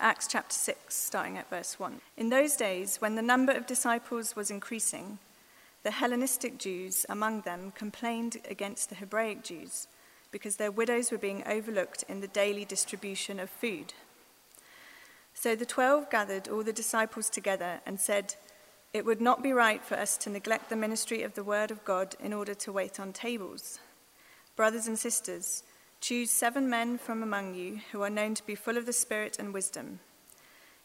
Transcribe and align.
Acts 0.00 0.28
chapter 0.28 0.54
6, 0.54 0.94
starting 0.94 1.36
at 1.36 1.50
verse 1.50 1.80
1. 1.80 2.00
In 2.16 2.28
those 2.28 2.54
days, 2.54 2.98
when 3.00 3.16
the 3.16 3.22
number 3.22 3.50
of 3.50 3.66
disciples 3.66 4.36
was 4.36 4.48
increasing, 4.48 5.18
the 5.82 5.90
Hellenistic 5.90 6.56
Jews 6.56 7.04
among 7.08 7.40
them 7.40 7.72
complained 7.72 8.36
against 8.48 8.90
the 8.90 8.94
Hebraic 8.94 9.42
Jews 9.42 9.88
because 10.30 10.54
their 10.54 10.70
widows 10.70 11.10
were 11.10 11.18
being 11.18 11.42
overlooked 11.48 12.04
in 12.08 12.20
the 12.20 12.28
daily 12.28 12.64
distribution 12.64 13.40
of 13.40 13.50
food. 13.50 13.92
So 15.34 15.56
the 15.56 15.66
twelve 15.66 16.10
gathered 16.10 16.46
all 16.46 16.62
the 16.62 16.72
disciples 16.72 17.28
together 17.28 17.80
and 17.84 17.98
said, 17.98 18.36
It 18.92 19.04
would 19.04 19.20
not 19.20 19.42
be 19.42 19.52
right 19.52 19.82
for 19.82 19.96
us 19.96 20.16
to 20.18 20.30
neglect 20.30 20.70
the 20.70 20.76
ministry 20.76 21.24
of 21.24 21.34
the 21.34 21.42
word 21.42 21.72
of 21.72 21.84
God 21.84 22.14
in 22.22 22.32
order 22.32 22.54
to 22.54 22.72
wait 22.72 23.00
on 23.00 23.12
tables. 23.12 23.80
Brothers 24.54 24.86
and 24.86 24.98
sisters, 24.98 25.64
Choose 26.00 26.30
seven 26.30 26.70
men 26.70 26.96
from 26.96 27.22
among 27.22 27.54
you 27.54 27.80
who 27.92 28.02
are 28.02 28.10
known 28.10 28.34
to 28.34 28.46
be 28.46 28.54
full 28.54 28.76
of 28.76 28.86
the 28.86 28.92
Spirit 28.92 29.36
and 29.38 29.52
wisdom. 29.52 30.00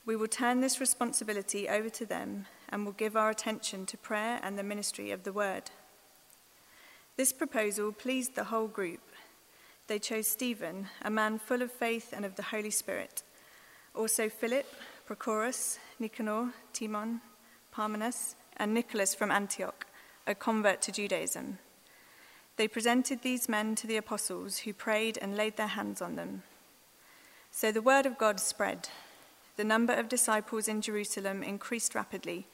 We 0.05 0.15
will 0.15 0.27
turn 0.27 0.59
this 0.59 0.81
responsibility 0.81 1.69
over 1.69 1.89
to 1.89 2.05
them 2.05 2.45
and 2.69 2.83
will 2.83 2.93
give 2.93 3.15
our 3.15 3.29
attention 3.29 3.85
to 3.85 3.97
prayer 3.97 4.39
and 4.43 4.57
the 4.57 4.63
ministry 4.63 5.11
of 5.11 5.23
the 5.23 5.31
word. 5.31 5.71
This 7.15 7.31
proposal 7.31 7.91
pleased 7.91 8.35
the 8.35 8.45
whole 8.45 8.67
group. 8.67 9.01
They 9.87 9.99
chose 9.99 10.27
Stephen, 10.27 10.87
a 11.01 11.11
man 11.11 11.37
full 11.37 11.61
of 11.61 11.71
faith 11.71 12.11
and 12.11 12.25
of 12.25 12.35
the 12.35 12.43
Holy 12.43 12.71
Spirit, 12.71 13.21
also 13.93 14.29
Philip, 14.29 14.65
Prochorus, 15.07 15.77
Nicanor, 15.99 16.53
Timon, 16.73 17.21
Parmenas, 17.71 18.35
and 18.57 18.73
Nicholas 18.73 19.13
from 19.13 19.29
Antioch, 19.29 19.85
a 20.25 20.33
convert 20.33 20.81
to 20.81 20.91
Judaism. 20.91 21.59
They 22.55 22.67
presented 22.67 23.21
these 23.21 23.49
men 23.49 23.75
to 23.75 23.87
the 23.87 23.97
apostles, 23.97 24.59
who 24.59 24.73
prayed 24.73 25.17
and 25.21 25.35
laid 25.35 25.57
their 25.57 25.67
hands 25.67 26.01
on 26.01 26.15
them. 26.15 26.43
So 27.51 27.71
the 27.71 27.81
word 27.81 28.05
of 28.05 28.17
God 28.17 28.39
spread. 28.39 28.89
The 29.55 29.63
number 29.63 29.93
of 29.93 30.09
disciples 30.09 30.67
in 30.67 30.81
Jerusalem 30.81 31.43
increased 31.43 31.95
rapidly, 31.95 32.47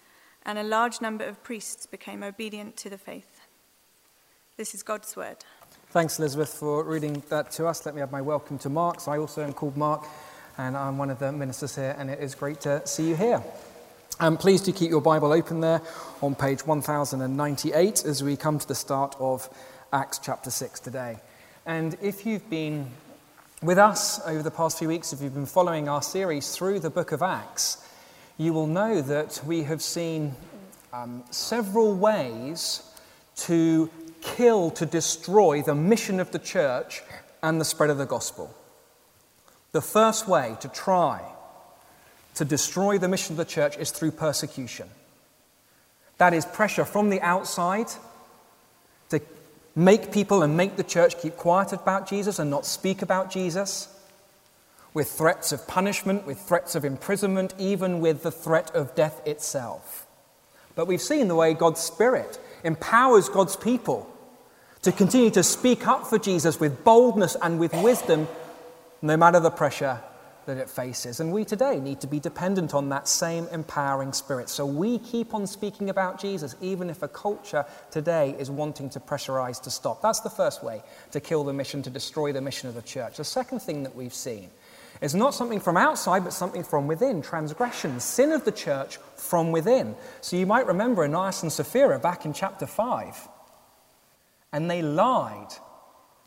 and 0.45 0.57
a 0.57 0.63
large 0.63 1.01
number 1.01 1.25
of 1.25 1.43
priests 1.43 1.85
became 1.85 2.23
obedient 2.23 2.77
to 2.77 2.89
the 2.89 2.97
faith. 2.97 3.41
This 4.57 4.73
is 4.73 4.83
God's 4.83 5.15
word. 5.15 5.37
Thanks, 5.91 6.19
Elizabeth, 6.19 6.53
for 6.53 6.83
reading 6.83 7.23
that 7.29 7.51
to 7.51 7.67
us. 7.67 7.85
Let 7.85 7.95
me 7.95 8.01
add 8.01 8.11
my 8.11 8.21
welcome 8.21 8.57
to 8.59 8.69
Mark. 8.69 9.01
So 9.01 9.11
I 9.11 9.17
also 9.17 9.43
am 9.43 9.53
called 9.53 9.75
Mark, 9.75 10.05
and 10.57 10.77
I'm 10.77 10.97
one 10.97 11.09
of 11.09 11.19
the 11.19 11.31
ministers 11.31 11.75
here, 11.75 11.95
and 11.97 12.09
it 12.09 12.19
is 12.19 12.35
great 12.35 12.61
to 12.61 12.85
see 12.85 13.09
you 13.09 13.15
here. 13.15 13.41
And 14.19 14.37
please 14.37 14.61
do 14.61 14.73
keep 14.73 14.89
your 14.89 15.01
Bible 15.01 15.31
open 15.31 15.61
there 15.61 15.81
on 16.21 16.35
page 16.35 16.65
1098 16.65 18.05
as 18.05 18.21
we 18.21 18.35
come 18.35 18.59
to 18.59 18.67
the 18.67 18.75
start 18.75 19.15
of 19.17 19.49
Acts 19.91 20.19
chapter 20.19 20.51
6 20.51 20.79
today. 20.81 21.17
And 21.65 21.97
if 21.99 22.23
you've 22.23 22.47
been 22.47 22.91
with 23.63 23.79
us 23.79 24.19
over 24.27 24.43
the 24.43 24.51
past 24.51 24.77
few 24.77 24.87
weeks, 24.87 25.13
if 25.13 25.21
you've 25.21 25.33
been 25.33 25.47
following 25.47 25.89
our 25.89 26.03
series 26.03 26.55
through 26.55 26.79
the 26.79 26.91
book 26.91 27.11
of 27.11 27.23
Acts, 27.23 27.83
you 28.37 28.53
will 28.53 28.67
know 28.67 29.01
that 29.01 29.41
we 29.47 29.63
have 29.63 29.81
seen 29.81 30.35
um, 30.93 31.23
several 31.31 31.95
ways 31.95 32.83
to 33.37 33.89
kill, 34.21 34.69
to 34.71 34.85
destroy 34.85 35.63
the 35.63 35.73
mission 35.73 36.19
of 36.19 36.29
the 36.29 36.39
church 36.39 37.01
and 37.41 37.59
the 37.59 37.65
spread 37.65 37.89
of 37.89 37.97
the 37.97 38.05
gospel. 38.05 38.55
The 39.71 39.81
first 39.81 40.27
way 40.27 40.55
to 40.59 40.67
try 40.67 41.21
to 42.35 42.45
destroy 42.45 42.99
the 42.99 43.07
mission 43.07 43.33
of 43.33 43.37
the 43.37 43.45
church 43.45 43.75
is 43.77 43.89
through 43.89 44.11
persecution. 44.11 44.87
That 46.19 46.35
is 46.35 46.45
pressure 46.45 46.85
from 46.85 47.09
the 47.09 47.21
outside 47.21 47.87
make 49.79 50.11
people 50.11 50.43
and 50.43 50.57
make 50.57 50.75
the 50.75 50.83
church 50.83 51.17
keep 51.21 51.37
quiet 51.37 51.71
about 51.71 52.07
Jesus 52.07 52.37
and 52.37 52.49
not 52.49 52.65
speak 52.65 53.01
about 53.01 53.31
Jesus, 53.31 53.87
with 54.93 55.09
threats 55.09 55.51
of 55.51 55.67
punishment, 55.67 56.25
with 56.25 56.39
threats 56.39 56.75
of 56.75 56.83
imprisonment, 56.83 57.53
even 57.57 58.01
with 58.01 58.23
the 58.23 58.31
threat 58.31 58.69
of 58.75 58.93
death 58.93 59.25
itself. 59.25 60.05
But 60.75 60.87
we've 60.87 61.01
seen 61.01 61.27
the 61.27 61.35
way 61.35 61.53
God's 61.53 61.79
Spirit 61.79 62.39
empowers 62.63 63.29
God's 63.29 63.55
people 63.55 64.13
to 64.81 64.91
continue 64.91 65.29
to 65.31 65.43
speak 65.43 65.87
up 65.87 66.07
for 66.07 66.19
Jesus 66.19 66.59
with 66.59 66.83
boldness 66.83 67.37
and 67.41 67.59
with 67.59 67.73
wisdom, 67.73 68.27
no 69.01 69.15
matter 69.15 69.39
the 69.39 69.51
pressure 69.51 70.01
that 70.49 70.57
it 70.57 70.69
faces. 70.69 71.19
And 71.19 71.31
we 71.31 71.45
today 71.45 71.79
need 71.79 72.01
to 72.01 72.07
be 72.07 72.19
dependent 72.19 72.73
on 72.73 72.89
that 72.89 73.07
same 73.07 73.47
empowering 73.51 74.13
spirit. 74.13 74.49
So 74.49 74.65
we 74.65 74.97
keep 74.97 75.33
on 75.33 75.45
speaking 75.45 75.89
about 75.89 76.19
Jesus, 76.19 76.55
even 76.59 76.89
if 76.89 77.03
a 77.03 77.07
culture 77.07 77.65
today 77.91 78.35
is 78.39 78.49
wanting 78.49 78.89
to 78.89 78.99
pressurize 78.99 79.61
to 79.61 79.69
stop. 79.69 80.01
That's 80.01 80.21
the 80.21 80.29
first 80.29 80.63
way 80.63 80.81
to 81.11 81.19
kill 81.19 81.43
the 81.43 81.53
mission, 81.53 81.83
to 81.83 81.89
destroy 81.89 82.33
the 82.33 82.41
mission 82.41 82.67
of 82.67 82.75
the 82.75 82.81
church. 82.81 83.17
The 83.17 83.23
second 83.23 83.61
thing 83.61 83.83
that 83.83 83.95
we've 83.95 84.13
seen 84.13 84.49
is 85.01 85.13
not 85.13 85.35
something 85.35 85.59
from 85.59 85.77
outside, 85.77 86.23
but 86.23 86.33
something 86.33 86.63
from 86.63 86.87
within 86.87 87.21
transgression, 87.21 87.99
sin 87.99 88.31
of 88.31 88.43
the 88.43 88.51
church 88.51 88.97
from 89.15 89.51
within. 89.51 89.95
So 90.21 90.35
you 90.35 90.47
might 90.47 90.65
remember 90.65 91.03
Ananias 91.03 91.43
and 91.43 91.51
Sapphira 91.51 91.99
back 91.99 92.25
in 92.25 92.33
chapter 92.33 92.65
5. 92.65 93.29
And 94.51 94.69
they 94.69 94.81
lied 94.81 95.53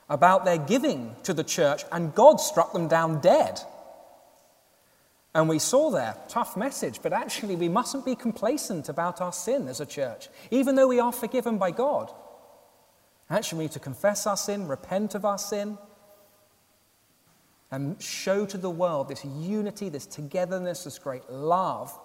about 0.09 0.45
their 0.45 0.59
giving 0.59 1.17
to 1.25 1.35
the 1.35 1.43
church, 1.43 1.85
and 1.91 2.15
God 2.15 2.41
struck 2.41 2.73
them 2.73 2.87
down 2.87 3.21
dead. 3.21 3.61
And 5.35 5.49
we 5.49 5.59
saw 5.59 5.91
there, 5.91 6.15
tough 6.29 6.57
message, 6.57 7.01
but 7.03 7.13
actually 7.13 7.57
we 7.57 7.69
mustn't 7.69 8.05
be 8.05 8.15
complacent 8.15 8.89
about 8.89 9.21
our 9.21 9.33
sin 9.33 9.67
as 9.67 9.81
a 9.81 9.87
church, 9.87 10.29
even 10.51 10.75
though 10.75 10.89
we 10.89 11.01
are 11.01 11.13
forgiven 11.13 11.57
by 11.57 11.71
God. 11.71 12.13
Actually, 13.31 13.59
we 13.59 13.65
need 13.65 13.73
to 13.73 13.81
confess 13.81 14.27
our 14.27 14.37
sin, 14.37 14.69
repent 14.69 15.15
of 15.15 15.25
our 15.25 15.39
sin, 15.39 15.79
and 17.71 18.01
show 18.03 18.45
to 18.45 18.59
the 18.59 18.69
world 18.69 19.09
this 19.09 19.25
unity, 19.25 19.89
this 19.89 20.05
togetherness, 20.05 20.85
this 20.85 20.99
great 20.99 21.31
love 21.31 21.99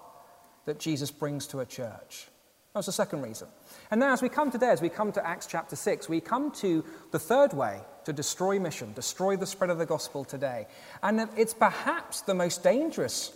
that 0.63 0.79
Jesus 0.79 1.11
brings 1.11 1.47
to 1.47 1.59
a 1.59 1.65
church. 1.65 2.27
That 2.73 2.79
was 2.79 2.85
the 2.85 2.91
second 2.91 3.21
reason. 3.23 3.47
And 3.89 3.99
now, 3.99 4.13
as 4.13 4.21
we 4.21 4.29
come 4.29 4.51
today, 4.51 4.69
as 4.69 4.81
we 4.81 4.89
come 4.89 5.11
to 5.13 5.25
Acts 5.25 5.47
chapter 5.47 5.75
6, 5.75 6.09
we 6.09 6.21
come 6.21 6.51
to 6.51 6.83
the 7.11 7.19
third 7.19 7.53
way 7.53 7.79
to 8.05 8.13
destroy 8.13 8.59
mission, 8.59 8.93
destroy 8.93 9.35
the 9.35 9.47
spread 9.47 9.69
of 9.69 9.77
the 9.77 9.85
gospel 9.85 10.23
today. 10.23 10.67
And 11.01 11.27
it's 11.35 11.53
perhaps 11.53 12.21
the 12.21 12.35
most 12.35 12.63
dangerous 12.63 13.31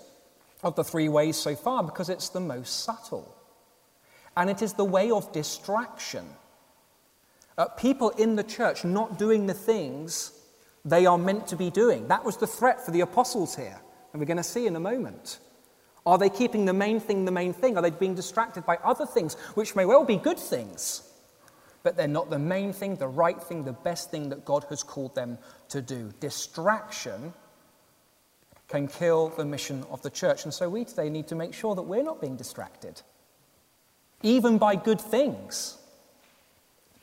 of 0.64 0.76
the 0.76 0.84
three 0.84 1.10
ways 1.10 1.38
so 1.38 1.56
far 1.56 1.84
because 1.84 2.10
it's 2.10 2.30
the 2.30 2.40
most 2.40 2.84
subtle. 2.84 3.36
And 4.38 4.50
it 4.50 4.62
is 4.62 4.74
the 4.74 4.86
way 4.86 5.12
of 5.12 5.32
distraction. 5.32 6.26
Uh, 7.58 7.66
people 7.66 8.12
in 8.12 8.36
the 8.36 8.44
church 8.44 8.86
not 8.86 9.18
doing 9.18 9.48
the 9.48 9.54
things 9.54 10.34
they 10.86 11.06
are 11.06 11.18
meant 11.18 11.48
to 11.48 11.56
be 11.56 11.70
doing. 11.70 12.08
That 12.08 12.24
was 12.24 12.38
the 12.38 12.48
threat 12.48 12.84
for 12.84 12.92
the 12.92 13.02
apostles 13.02 13.56
here, 13.56 13.80
and 14.14 14.20
we're 14.20 14.26
going 14.26 14.38
to 14.38 14.44
see 14.44 14.68
in 14.68 14.76
a 14.76 14.80
moment. 14.80 15.40
Are 16.06 16.18
they 16.18 16.30
keeping 16.30 16.66
the 16.66 16.74
main 16.74 17.00
thing 17.00 17.26
the 17.26 17.32
main 17.32 17.54
thing? 17.54 17.78
Are 17.78 17.82
they 17.82 17.92
being 17.92 18.16
distracted 18.16 18.66
by 18.66 18.78
other 18.84 19.06
things, 19.06 19.36
which 19.54 19.76
may 19.76 19.86
well 19.86 20.04
be 20.04 20.18
good 20.18 20.40
things? 20.40 21.04
but 21.84 21.98
they're 21.98 22.08
not 22.08 22.30
the 22.30 22.40
main 22.40 22.74
thing, 22.74 22.96
the 22.96 23.08
right 23.08 23.42
thing, 23.42 23.64
the 23.64 23.74
best 23.74 24.12
thing 24.12 24.30
that 24.30 24.46
God 24.46 24.66
has 24.70 24.84
called 24.84 25.16
them 25.16 25.38
to 25.70 25.82
do. 25.82 26.12
Distraction 26.20 27.34
can 28.68 28.88
kill 28.88 29.30
the 29.30 29.46
mission 29.46 29.84
of 29.90 30.02
the 30.02 30.10
church. 30.10 30.44
And 30.44 30.54
so 30.54 30.70
we 30.70 30.86
today 30.86 31.10
need 31.10 31.28
to 31.28 31.36
make 31.36 31.54
sure 31.54 31.76
that 31.76 31.82
we're 31.82 32.04
not 32.04 32.22
being 32.22 32.36
distracted, 32.36 33.02
even 34.22 34.58
by 34.58 34.76
good 34.76 35.02
things. 35.02 35.78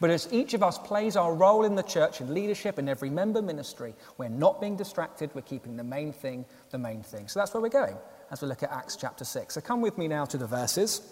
But 0.00 0.10
as 0.10 0.28
each 0.30 0.54
of 0.54 0.62
us 0.62 0.78
plays 0.78 1.16
our 1.16 1.34
role 1.34 1.64
in 1.64 1.74
the 1.74 1.82
church, 1.82 2.20
in 2.20 2.32
leadership, 2.32 2.78
in 2.78 2.88
every 2.88 3.10
member 3.10 3.42
ministry, 3.42 3.94
we're 4.16 4.28
not 4.28 4.60
being 4.60 4.76
distracted. 4.76 5.30
We're 5.34 5.42
keeping 5.42 5.76
the 5.76 5.82
main 5.82 6.12
thing 6.12 6.44
the 6.70 6.78
main 6.78 7.02
thing. 7.02 7.26
So 7.26 7.40
that's 7.40 7.52
where 7.52 7.60
we're 7.60 7.68
going 7.68 7.96
as 8.30 8.42
we 8.42 8.48
look 8.48 8.62
at 8.62 8.70
Acts 8.70 8.96
chapter 8.96 9.24
6. 9.24 9.54
So 9.54 9.60
come 9.60 9.80
with 9.80 9.98
me 9.98 10.08
now 10.08 10.24
to 10.26 10.38
the 10.38 10.46
verses. 10.46 11.02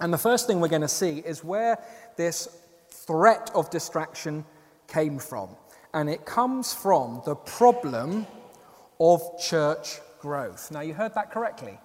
And 0.00 0.12
the 0.12 0.18
first 0.18 0.46
thing 0.46 0.60
we're 0.60 0.68
going 0.68 0.82
to 0.82 0.88
see 0.88 1.18
is 1.18 1.42
where 1.42 1.78
this 2.16 2.48
threat 2.90 3.50
of 3.54 3.70
distraction 3.70 4.44
came 4.86 5.18
from. 5.18 5.50
And 5.94 6.08
it 6.08 6.24
comes 6.24 6.74
from 6.74 7.22
the 7.24 7.34
problem 7.34 8.26
of 9.00 9.22
church 9.40 10.00
growth. 10.20 10.70
Now, 10.70 10.80
you 10.80 10.94
heard 10.94 11.14
that 11.14 11.30
correctly. 11.30 11.78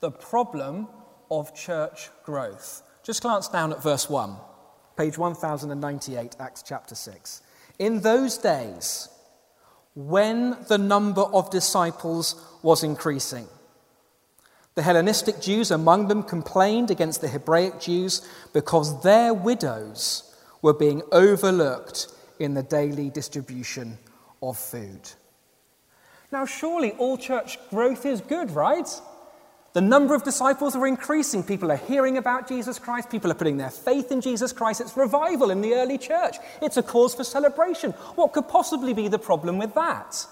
The 0.00 0.10
problem 0.10 0.88
of 1.30 1.54
church 1.54 2.10
growth. 2.24 2.82
Just 3.02 3.22
glance 3.22 3.48
down 3.48 3.72
at 3.72 3.82
verse 3.82 4.08
1, 4.08 4.34
page 4.96 5.16
1098, 5.18 6.36
Acts 6.40 6.62
chapter 6.62 6.94
6. 6.94 7.42
In 7.78 8.00
those 8.00 8.38
days, 8.38 9.08
when 9.94 10.56
the 10.68 10.78
number 10.78 11.22
of 11.22 11.50
disciples 11.50 12.34
was 12.62 12.82
increasing, 12.82 13.46
the 14.78 14.84
Hellenistic 14.84 15.40
Jews 15.40 15.72
among 15.72 16.06
them 16.06 16.22
complained 16.22 16.92
against 16.92 17.20
the 17.20 17.26
Hebraic 17.26 17.80
Jews 17.80 18.22
because 18.52 19.02
their 19.02 19.34
widows 19.34 20.32
were 20.62 20.72
being 20.72 21.02
overlooked 21.10 22.06
in 22.38 22.54
the 22.54 22.62
daily 22.62 23.10
distribution 23.10 23.98
of 24.40 24.56
food. 24.56 25.00
Now, 26.30 26.46
surely 26.46 26.92
all 26.92 27.18
church 27.18 27.58
growth 27.70 28.06
is 28.06 28.20
good, 28.20 28.52
right? 28.52 28.88
The 29.72 29.80
number 29.80 30.14
of 30.14 30.22
disciples 30.22 30.76
are 30.76 30.86
increasing. 30.86 31.42
People 31.42 31.72
are 31.72 31.76
hearing 31.76 32.16
about 32.16 32.46
Jesus 32.46 32.78
Christ. 32.78 33.10
People 33.10 33.32
are 33.32 33.34
putting 33.34 33.56
their 33.56 33.70
faith 33.70 34.12
in 34.12 34.20
Jesus 34.20 34.52
Christ. 34.52 34.80
It's 34.80 34.96
revival 34.96 35.50
in 35.50 35.60
the 35.60 35.74
early 35.74 35.98
church. 35.98 36.36
It's 36.62 36.76
a 36.76 36.84
cause 36.84 37.16
for 37.16 37.24
celebration. 37.24 37.90
What 38.14 38.32
could 38.32 38.46
possibly 38.46 38.94
be 38.94 39.08
the 39.08 39.18
problem 39.18 39.58
with 39.58 39.74
that? 39.74 40.24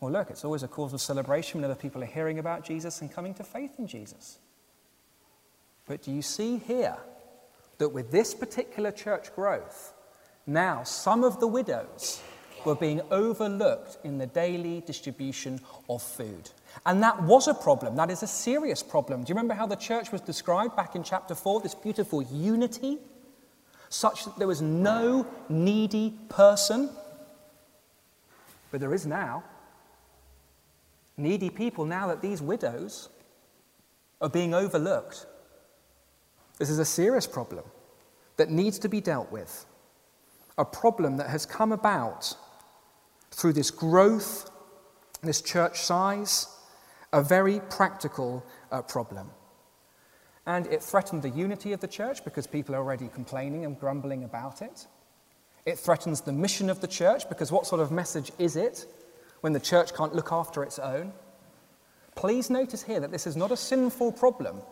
Well, 0.00 0.12
look, 0.12 0.30
it's 0.30 0.44
always 0.44 0.62
a 0.62 0.68
cause 0.68 0.92
of 0.92 1.00
celebration 1.00 1.60
when 1.60 1.70
other 1.70 1.80
people 1.80 2.02
are 2.02 2.06
hearing 2.06 2.38
about 2.38 2.64
Jesus 2.64 3.00
and 3.00 3.10
coming 3.10 3.32
to 3.34 3.44
faith 3.44 3.78
in 3.78 3.86
Jesus. 3.86 4.38
But 5.86 6.02
do 6.02 6.12
you 6.12 6.22
see 6.22 6.58
here 6.58 6.96
that 7.78 7.88
with 7.88 8.10
this 8.10 8.34
particular 8.34 8.90
church 8.90 9.34
growth, 9.34 9.94
now 10.46 10.82
some 10.82 11.24
of 11.24 11.40
the 11.40 11.46
widows 11.46 12.20
were 12.64 12.74
being 12.74 13.00
overlooked 13.10 13.98
in 14.04 14.18
the 14.18 14.26
daily 14.26 14.82
distribution 14.82 15.60
of 15.88 16.02
food? 16.02 16.50
And 16.84 17.02
that 17.02 17.22
was 17.22 17.48
a 17.48 17.54
problem. 17.54 17.96
That 17.96 18.10
is 18.10 18.22
a 18.22 18.26
serious 18.26 18.82
problem. 18.82 19.22
Do 19.22 19.30
you 19.30 19.34
remember 19.34 19.54
how 19.54 19.66
the 19.66 19.76
church 19.76 20.12
was 20.12 20.20
described 20.20 20.76
back 20.76 20.94
in 20.94 21.04
chapter 21.04 21.34
4? 21.34 21.60
This 21.60 21.74
beautiful 21.74 22.22
unity, 22.22 22.98
such 23.88 24.24
that 24.26 24.36
there 24.36 24.48
was 24.48 24.60
no 24.60 25.26
needy 25.48 26.18
person. 26.28 26.90
But 28.70 28.80
there 28.80 28.92
is 28.92 29.06
now. 29.06 29.44
Needy 31.16 31.50
people, 31.50 31.84
now 31.84 32.08
that 32.08 32.20
these 32.20 32.42
widows 32.42 33.08
are 34.20 34.28
being 34.28 34.54
overlooked. 34.54 35.26
This 36.58 36.70
is 36.70 36.78
a 36.78 36.84
serious 36.84 37.26
problem 37.26 37.64
that 38.36 38.50
needs 38.50 38.78
to 38.80 38.88
be 38.88 39.00
dealt 39.00 39.30
with. 39.30 39.66
A 40.58 40.64
problem 40.64 41.16
that 41.18 41.28
has 41.28 41.44
come 41.44 41.72
about 41.72 42.34
through 43.30 43.52
this 43.52 43.70
growth, 43.70 44.50
this 45.22 45.42
church 45.42 45.80
size, 45.80 46.48
a 47.12 47.22
very 47.22 47.60
practical 47.70 48.44
uh, 48.70 48.82
problem. 48.82 49.30
And 50.46 50.66
it 50.68 50.82
threatened 50.82 51.22
the 51.22 51.30
unity 51.30 51.72
of 51.72 51.80
the 51.80 51.88
church 51.88 52.24
because 52.24 52.46
people 52.46 52.74
are 52.74 52.78
already 52.78 53.08
complaining 53.08 53.64
and 53.64 53.78
grumbling 53.78 54.24
about 54.24 54.62
it. 54.62 54.86
It 55.66 55.78
threatens 55.78 56.20
the 56.20 56.32
mission 56.32 56.70
of 56.70 56.80
the 56.80 56.86
church 56.86 57.28
because 57.28 57.50
what 57.50 57.66
sort 57.66 57.80
of 57.80 57.90
message 57.90 58.30
is 58.38 58.54
it 58.56 58.86
when 59.40 59.52
the 59.52 59.60
church 59.60 59.94
can't 59.94 60.14
look 60.14 60.32
after 60.32 60.62
its 60.62 60.78
own? 60.78 61.12
Please 62.14 62.50
notice 62.50 62.82
here 62.82 63.00
that 63.00 63.10
this 63.10 63.26
is 63.26 63.36
not 63.36 63.50
a 63.52 63.56
sinful 63.56 64.12
problem 64.12 64.62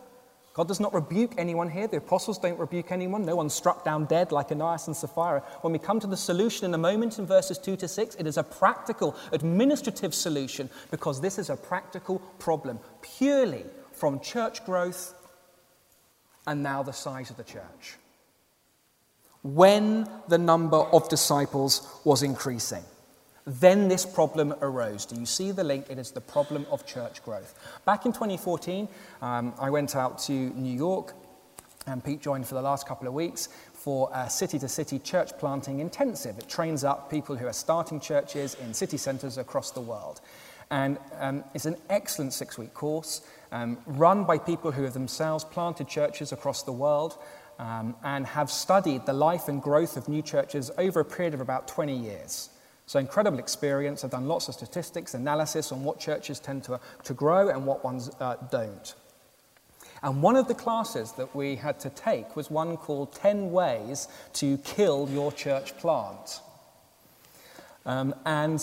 God 0.55 0.69
does 0.69 0.79
not 0.79 0.93
rebuke 0.93 1.33
anyone 1.37 1.69
here. 1.69 1.85
The 1.85 1.97
apostles 1.97 2.37
don't 2.39 2.57
rebuke 2.57 2.89
anyone. 2.89 3.25
No 3.25 3.35
one's 3.35 3.53
struck 3.53 3.83
down 3.83 4.05
dead 4.05 4.31
like 4.31 4.53
Ananias 4.53 4.87
and 4.87 4.95
Sapphira. 4.95 5.43
When 5.59 5.73
we 5.73 5.79
come 5.79 5.99
to 5.99 6.07
the 6.07 6.15
solution 6.15 6.65
in 6.65 6.73
a 6.73 6.77
moment 6.77 7.19
in 7.19 7.25
verses 7.25 7.57
2 7.57 7.75
to 7.75 7.89
6, 7.89 8.15
it 8.15 8.25
is 8.25 8.37
a 8.37 8.43
practical, 8.43 9.17
administrative 9.33 10.15
solution 10.15 10.69
because 10.91 11.19
this 11.19 11.37
is 11.37 11.49
a 11.49 11.57
practical 11.57 12.19
problem 12.39 12.79
purely 13.01 13.65
from 13.91 14.21
church 14.21 14.63
growth 14.65 15.13
and 16.47 16.63
now 16.63 16.81
the 16.83 16.93
size 16.93 17.29
of 17.29 17.35
the 17.35 17.43
church. 17.43 17.97
When 19.43 20.09
the 20.29 20.37
number 20.37 20.77
of 20.77 21.09
disciples 21.09 21.85
was 22.05 22.23
increasing. 22.23 22.85
Then 23.45 23.87
this 23.87 24.05
problem 24.05 24.55
arose. 24.61 25.05
Do 25.05 25.19
you 25.19 25.25
see 25.25 25.51
the 25.51 25.63
link? 25.63 25.85
It 25.89 25.99
is 25.99 26.11
the 26.11 26.21
problem 26.21 26.65
of 26.71 26.85
church 26.85 27.23
growth. 27.23 27.53
Back 27.85 28.05
in 28.05 28.11
2014, 28.11 28.87
um, 29.21 29.53
I 29.59 29.69
went 29.69 29.95
out 29.95 30.17
to 30.19 30.31
New 30.33 30.75
York, 30.75 31.13
and 31.85 32.03
Pete 32.03 32.21
joined 32.21 32.47
for 32.47 32.55
the 32.55 32.61
last 32.63 32.87
couple 32.87 33.07
of 33.07 33.13
weeks 33.13 33.49
for 33.73 34.09
a 34.15 34.27
city 34.31 34.57
to 34.57 34.67
city 34.67 34.97
church 34.97 35.37
planting 35.37 35.79
intensive. 35.79 36.39
It 36.39 36.49
trains 36.49 36.83
up 36.83 37.11
people 37.11 37.35
who 37.35 37.45
are 37.45 37.53
starting 37.53 37.99
churches 37.99 38.55
in 38.55 38.73
city 38.73 38.97
centres 38.97 39.37
across 39.37 39.69
the 39.69 39.81
world. 39.81 40.21
And 40.71 40.97
um, 41.19 41.43
it's 41.53 41.67
an 41.67 41.75
excellent 41.91 42.33
six 42.33 42.57
week 42.57 42.73
course 42.73 43.21
um, 43.51 43.77
run 43.85 44.23
by 44.23 44.39
people 44.39 44.71
who 44.71 44.81
have 44.83 44.93
themselves 44.93 45.43
planted 45.43 45.87
churches 45.87 46.31
across 46.31 46.63
the 46.63 46.71
world 46.71 47.19
um, 47.59 47.95
and 48.03 48.25
have 48.25 48.49
studied 48.49 49.05
the 49.05 49.13
life 49.13 49.47
and 49.47 49.61
growth 49.61 49.97
of 49.97 50.09
new 50.09 50.23
churches 50.23 50.71
over 50.79 51.01
a 51.01 51.05
period 51.05 51.35
of 51.35 51.41
about 51.41 51.67
20 51.67 51.95
years. 51.95 52.49
So, 52.87 52.99
incredible 52.99 53.39
experience. 53.39 54.03
I've 54.03 54.11
done 54.11 54.27
lots 54.27 54.47
of 54.47 54.53
statistics, 54.53 55.15
analysis 55.15 55.71
on 55.71 55.83
what 55.83 55.99
churches 55.99 56.39
tend 56.39 56.63
to, 56.65 56.79
to 57.03 57.13
grow 57.13 57.49
and 57.49 57.65
what 57.65 57.83
ones 57.83 58.11
uh, 58.19 58.35
don't. 58.51 58.93
And 60.03 60.21
one 60.21 60.35
of 60.35 60.47
the 60.47 60.53
classes 60.53 61.13
that 61.13 61.35
we 61.35 61.55
had 61.55 61.79
to 61.79 61.89
take 61.89 62.35
was 62.35 62.51
one 62.51 62.77
called 62.77 63.13
10 63.15 63.51
Ways 63.51 64.07
to 64.33 64.57
Kill 64.59 65.09
Your 65.09 65.31
Church 65.31 65.75
Plant. 65.77 66.41
Um, 67.87 68.13
and 68.25 68.61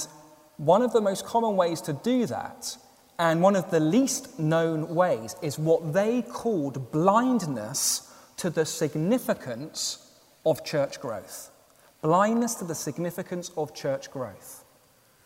one 0.57 0.83
of 0.83 0.93
the 0.93 1.01
most 1.01 1.27
common 1.27 1.57
ways 1.57 1.81
to 1.83 1.93
do 1.93 2.27
that, 2.27 2.77
and 3.19 3.43
one 3.43 3.57
of 3.57 3.71
the 3.73 3.81
least 3.81 4.39
known 4.39 4.95
ways, 4.95 5.35
is 5.43 5.59
what 5.59 5.93
they 5.93 6.23
called 6.23 6.93
blindness 6.93 8.09
to 8.37 8.51
the 8.51 8.65
significance 8.65 10.11
of 10.47 10.65
church 10.65 11.01
growth 11.01 11.52
blindness 12.03 12.57
to 12.57 12.65
the 12.65 12.75
significance 12.75 13.51
of 13.57 13.75
church 13.75 14.11
growth. 14.11 14.65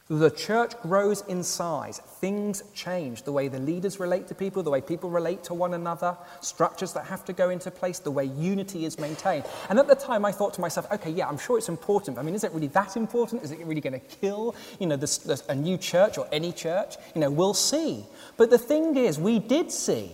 The 0.09 0.31
church 0.31 0.81
grows 0.83 1.23
in 1.23 1.43
size. 1.43 1.99
Things 1.99 2.63
change. 2.75 3.25
The 3.25 3.33
way 3.33 3.49
the 3.49 3.59
leaders 3.59 3.99
relate 3.99 4.29
to 4.29 4.37
people, 4.37 4.63
the 4.63 4.71
way 4.71 4.81
people 4.81 5.11
relate 5.11 5.43
to 5.45 5.55
one 5.55 5.75
another, 5.75 6.17
structures 6.41 6.93
that 6.93 7.07
have 7.07 7.25
to 7.25 7.33
go 7.33 7.51
into 7.51 7.73
place, 7.73 7.99
the 7.99 8.13
way 8.13 8.27
unity 8.27 8.85
is 8.85 9.01
maintained. 9.01 9.47
And 9.69 9.81
at 9.81 9.89
the 9.89 9.97
time, 9.97 10.25
I 10.25 10.31
thought 10.31 10.55
to 10.55 10.61
myself, 10.61 10.87
okay, 10.93 11.11
yeah, 11.11 11.27
I'm 11.27 11.39
sure 11.39 11.59
it's 11.59 11.69
important. 11.69 12.19
I 12.19 12.23
mean, 12.23 12.37
is 12.37 12.45
it 12.45 12.53
really 12.53 12.69
that 12.69 12.97
important? 12.97 13.43
Is 13.43 13.51
it 13.51 13.59
really 13.67 13.81
going 13.81 13.95
to 13.95 14.07
kill, 14.21 14.55
you 14.79 14.87
know, 14.87 14.95
this, 14.95 15.19
this, 15.19 15.43
a 15.49 15.57
new 15.57 15.77
church 15.77 16.19
or 16.19 16.29
any 16.31 16.53
church? 16.53 16.95
You 17.17 17.23
know, 17.23 17.31
we'll 17.31 17.55
see. 17.55 18.07
But 18.37 18.51
the 18.51 18.59
thing 18.59 18.97
is, 18.97 19.19
we 19.19 19.41
did 19.41 19.73
see. 19.73 20.13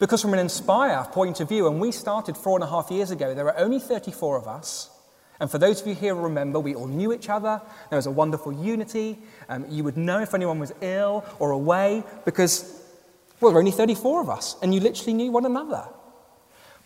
Because 0.00 0.20
from 0.20 0.32
an 0.32 0.40
Inspire 0.40 1.04
point 1.12 1.38
of 1.38 1.48
view, 1.48 1.64
when 1.64 1.78
we 1.78 1.92
started 1.92 2.36
four 2.36 2.56
and 2.56 2.64
a 2.64 2.66
half 2.66 2.90
years 2.90 3.12
ago, 3.12 3.32
there 3.32 3.44
were 3.44 3.56
only 3.56 3.78
34 3.78 4.38
of 4.38 4.48
us. 4.48 4.91
And 5.42 5.50
for 5.50 5.58
those 5.58 5.80
of 5.80 5.88
you 5.88 5.96
here 5.96 6.14
who 6.14 6.20
remember, 6.20 6.60
we 6.60 6.76
all 6.76 6.86
knew 6.86 7.12
each 7.12 7.28
other. 7.28 7.60
There 7.90 7.96
was 7.96 8.06
a 8.06 8.12
wonderful 8.12 8.52
unity. 8.52 9.18
Um, 9.48 9.66
you 9.68 9.82
would 9.82 9.96
know 9.96 10.20
if 10.20 10.34
anyone 10.34 10.60
was 10.60 10.72
ill 10.80 11.24
or 11.40 11.50
away 11.50 12.04
because, 12.24 12.80
well, 13.40 13.50
there 13.50 13.54
were 13.54 13.58
only 13.58 13.72
34 13.72 14.20
of 14.20 14.30
us, 14.30 14.54
and 14.62 14.72
you 14.72 14.78
literally 14.78 15.14
knew 15.14 15.32
one 15.32 15.44
another. 15.44 15.82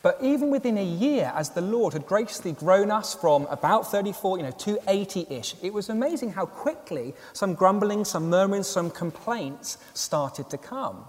But 0.00 0.16
even 0.22 0.48
within 0.48 0.78
a 0.78 0.82
year, 0.82 1.30
as 1.34 1.50
the 1.50 1.60
Lord 1.60 1.92
had 1.92 2.06
graciously 2.06 2.52
grown 2.52 2.90
us 2.90 3.14
from 3.14 3.44
about 3.48 3.90
34, 3.90 4.38
you 4.38 4.44
know, 4.44 4.50
to 4.52 4.78
80 4.88 5.26
ish, 5.28 5.54
it 5.62 5.74
was 5.74 5.90
amazing 5.90 6.32
how 6.32 6.46
quickly 6.46 7.12
some 7.34 7.52
grumbling, 7.52 8.06
some 8.06 8.30
murmuring, 8.30 8.62
some 8.62 8.90
complaints 8.90 9.76
started 9.92 10.48
to 10.48 10.56
come. 10.56 11.04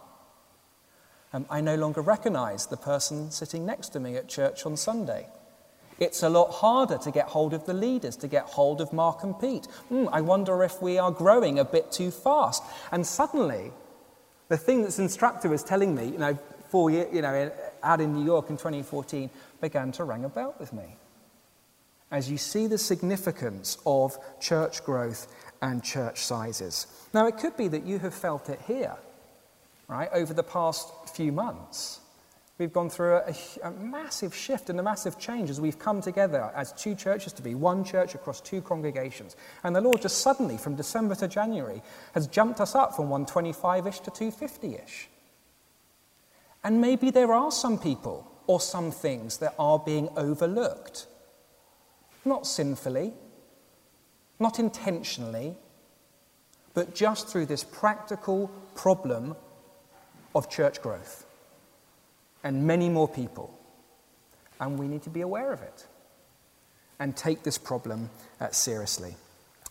Um, 1.31 1.45
I 1.49 1.61
no 1.61 1.75
longer 1.75 2.01
recognize 2.01 2.65
the 2.65 2.75
person 2.75 3.31
sitting 3.31 3.65
next 3.65 3.89
to 3.93 4.01
me 4.01 4.17
at 4.17 4.27
church 4.27 4.65
on 4.65 4.75
Sunday. 4.75 5.27
It's 5.99 6.23
a 6.23 6.29
lot 6.29 6.51
harder 6.51 6.97
to 6.99 7.11
get 7.11 7.27
hold 7.27 7.53
of 7.53 7.65
the 7.65 7.73
leaders, 7.73 8.15
to 8.17 8.27
get 8.27 8.45
hold 8.45 8.81
of 8.81 8.93
Mark 8.93 9.23
and 9.23 9.39
Pete. 9.39 9.67
Mm, 9.91 10.09
I 10.11 10.21
wonder 10.21 10.63
if 10.63 10.81
we 10.81 10.97
are 10.97 11.11
growing 11.11 11.59
a 11.59 11.65
bit 11.65 11.91
too 11.91 12.11
fast. 12.11 12.63
And 12.91 13.05
suddenly, 13.05 13.71
the 14.47 14.57
thing 14.57 14.83
that's 14.83 14.99
instructor 14.99 15.49
was 15.49 15.63
telling 15.63 15.95
me, 15.95 16.05
you 16.05 16.17
know, 16.17 16.37
four 16.69 16.91
year, 16.91 17.07
you 17.11 17.21
know, 17.21 17.51
out 17.83 18.01
in 18.01 18.13
New 18.13 18.23
York 18.23 18.49
in 18.49 18.57
2014, 18.57 19.29
began 19.59 19.91
to 19.93 20.03
ring 20.03 20.25
a 20.25 20.29
bell 20.29 20.53
with 20.59 20.71
me. 20.71 20.97
As 22.11 22.29
you 22.29 22.37
see 22.37 22.67
the 22.67 22.77
significance 22.77 23.77
of 23.85 24.17
church 24.39 24.83
growth 24.83 25.27
and 25.61 25.83
church 25.83 26.23
sizes. 26.23 26.87
Now, 27.13 27.25
it 27.25 27.37
could 27.37 27.57
be 27.57 27.67
that 27.69 27.85
you 27.85 27.99
have 27.99 28.13
felt 28.13 28.49
it 28.49 28.59
here, 28.67 28.95
right, 29.87 30.09
over 30.13 30.33
the 30.33 30.43
past 30.43 30.91
few 31.13 31.31
months. 31.31 31.99
We've 32.57 32.73
gone 32.73 32.89
through 32.89 33.17
a, 33.17 33.35
a, 33.63 33.71
massive 33.71 34.33
shift 34.33 34.71
and 34.71 34.79
a 34.79 34.83
massive 34.83 35.19
change 35.19 35.51
as 35.51 35.61
we've 35.61 35.77
come 35.77 36.01
together 36.01 36.51
as 36.55 36.73
two 36.73 36.95
churches 36.95 37.31
to 37.33 37.43
be 37.43 37.53
one 37.53 37.83
church 37.83 38.15
across 38.15 38.41
two 38.41 38.61
congregations. 38.61 39.35
And 39.63 39.75
the 39.75 39.81
Lord 39.81 40.01
just 40.01 40.21
suddenly, 40.21 40.57
from 40.57 40.75
December 40.75 41.13
to 41.15 41.27
January, 41.27 41.83
has 42.15 42.25
jumped 42.25 42.59
us 42.59 42.73
up 42.73 42.95
from 42.95 43.09
125 43.09 43.85
ish 43.85 43.99
to 43.99 44.09
250 44.09 44.75
ish. 44.75 45.07
And 46.63 46.81
maybe 46.81 47.11
there 47.11 47.31
are 47.31 47.51
some 47.51 47.77
people 47.77 48.29
or 48.47 48.59
some 48.59 48.91
things 48.91 49.37
that 49.37 49.53
are 49.59 49.77
being 49.77 50.09
overlooked. 50.17 51.05
Not 52.25 52.47
sinfully, 52.47 53.13
not 54.39 54.57
intentionally, 54.57 55.55
but 56.73 56.95
just 56.95 57.27
through 57.27 57.45
this 57.45 57.63
practical 57.63 58.47
problem 58.73 59.35
of 60.33 60.49
church 60.49 60.81
growth 60.81 61.26
and 62.47 62.65
many 62.65 62.87
more 62.87 63.09
people. 63.09 63.53
And 64.61 64.79
we 64.79 64.87
need 64.87 65.03
to 65.03 65.09
be 65.09 65.19
aware 65.19 65.51
of 65.51 65.61
it 65.61 65.85
and 66.97 67.15
take 67.15 67.43
this 67.43 67.57
problem 67.57 68.09
uh, 68.39 68.51
seriously. 68.51 69.15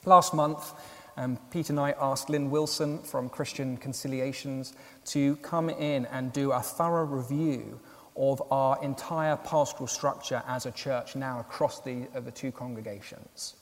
Last 0.05 0.35
month, 0.35 0.73
um, 1.17 1.39
Pete 1.51 1.71
and 1.71 1.81
I 1.81 1.93
asked 1.93 2.29
Lynn 2.29 2.51
Wilson 2.51 2.99
from 2.99 3.31
Christian 3.31 3.79
Conciliations 3.79 4.75
to 5.07 5.37
come 5.37 5.71
in 5.71 6.05
and 6.07 6.35
do 6.35 6.53
a 6.53 6.61
thorough 6.61 7.07
review 7.07 7.81
of 8.15 8.43
our 8.53 8.79
entire 8.85 9.37
pastoral 9.37 9.87
structure 9.87 10.43
as 10.47 10.67
a 10.67 10.71
church 10.71 11.17
now 11.17 11.41
across 11.41 11.81
the, 11.81 12.07
uh, 12.15 12.21
the 12.21 12.31
two 12.31 12.53
congregations. 12.53 13.55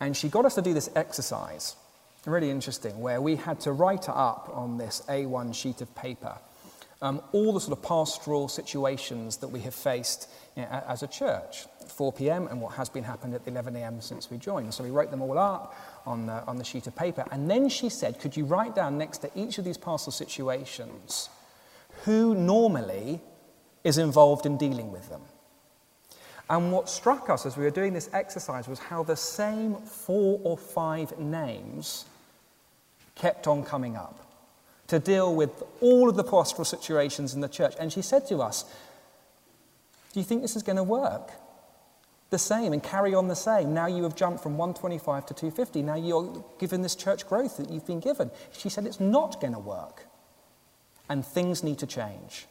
And 0.00 0.16
she 0.16 0.30
got 0.30 0.46
us 0.46 0.54
to 0.54 0.62
do 0.62 0.72
this 0.72 0.88
exercise, 0.96 1.76
really 2.24 2.50
interesting, 2.50 2.98
where 3.00 3.20
we 3.20 3.36
had 3.36 3.60
to 3.60 3.72
write 3.72 4.08
up 4.08 4.50
on 4.54 4.78
this 4.78 5.02
A1 5.10 5.54
sheet 5.54 5.82
of 5.82 5.94
paper 5.94 6.38
um, 7.04 7.20
all 7.32 7.52
the 7.52 7.60
sort 7.60 7.76
of 7.76 7.84
pastoral 7.84 8.48
situations 8.48 9.36
that 9.36 9.48
we 9.48 9.60
have 9.60 9.74
faced 9.74 10.26
you 10.56 10.62
know, 10.62 10.82
as 10.88 11.02
a 11.02 11.06
church. 11.06 11.66
4 11.86 12.14
p.m. 12.14 12.46
and 12.48 12.62
what 12.62 12.72
has 12.72 12.88
been 12.88 13.04
happened 13.04 13.34
at 13.34 13.42
11 13.46 13.76
a.m. 13.76 14.00
since 14.00 14.30
we 14.30 14.38
joined. 14.38 14.72
So 14.72 14.82
we 14.82 14.90
wrote 14.90 15.10
them 15.10 15.20
all 15.20 15.38
up 15.38 15.76
on 16.06 16.24
the, 16.24 16.42
on 16.46 16.56
the 16.56 16.64
sheet 16.64 16.86
of 16.86 16.96
paper. 16.96 17.26
And 17.30 17.48
then 17.48 17.68
she 17.68 17.90
said, 17.90 18.18
Could 18.20 18.38
you 18.38 18.46
write 18.46 18.74
down 18.74 18.96
next 18.96 19.18
to 19.18 19.30
each 19.34 19.58
of 19.58 19.66
these 19.66 19.76
pastoral 19.76 20.12
situations 20.12 21.28
who 22.04 22.34
normally 22.34 23.20
is 23.84 23.98
involved 23.98 24.46
in 24.46 24.56
dealing 24.56 24.90
with 24.90 25.10
them? 25.10 25.20
And 26.48 26.72
what 26.72 26.88
struck 26.88 27.28
us 27.28 27.44
as 27.44 27.58
we 27.58 27.64
were 27.64 27.70
doing 27.70 27.92
this 27.92 28.08
exercise 28.14 28.66
was 28.66 28.78
how 28.78 29.02
the 29.02 29.16
same 29.16 29.74
four 29.74 30.40
or 30.42 30.56
five 30.56 31.18
names 31.18 32.06
kept 33.14 33.46
on 33.46 33.62
coming 33.62 33.94
up 33.94 34.24
to 34.88 34.98
deal 34.98 35.34
with 35.34 35.62
all 35.80 36.08
of 36.08 36.16
the 36.16 36.24
pastoral 36.24 36.64
situations 36.64 37.34
in 37.34 37.40
the 37.40 37.48
church. 37.48 37.74
And 37.78 37.92
she 37.92 38.02
said 38.02 38.26
to 38.28 38.38
us, 38.38 38.64
Do 40.12 40.20
you 40.20 40.24
think 40.24 40.42
this 40.42 40.56
is 40.56 40.62
going 40.62 40.76
to 40.76 40.82
work? 40.82 41.30
The 42.30 42.38
same 42.38 42.72
and 42.72 42.82
carry 42.82 43.14
on 43.14 43.28
the 43.28 43.36
same. 43.36 43.74
Now 43.74 43.86
you 43.86 44.02
have 44.02 44.16
jumped 44.16 44.42
from 44.42 44.56
125 44.56 45.26
to 45.26 45.34
250. 45.34 45.82
Now 45.82 45.94
you're 45.94 46.44
given 46.58 46.82
this 46.82 46.96
church 46.96 47.28
growth 47.28 47.56
that 47.58 47.70
you've 47.70 47.86
been 47.86 48.00
given. 48.00 48.30
She 48.52 48.68
said 48.68 48.86
it's 48.86 49.00
not 49.00 49.40
going 49.40 49.52
to 49.52 49.58
work. 49.58 50.06
And 51.08 51.24
things 51.24 51.62
need 51.62 51.78
to 51.78 51.86
change. 51.86 52.46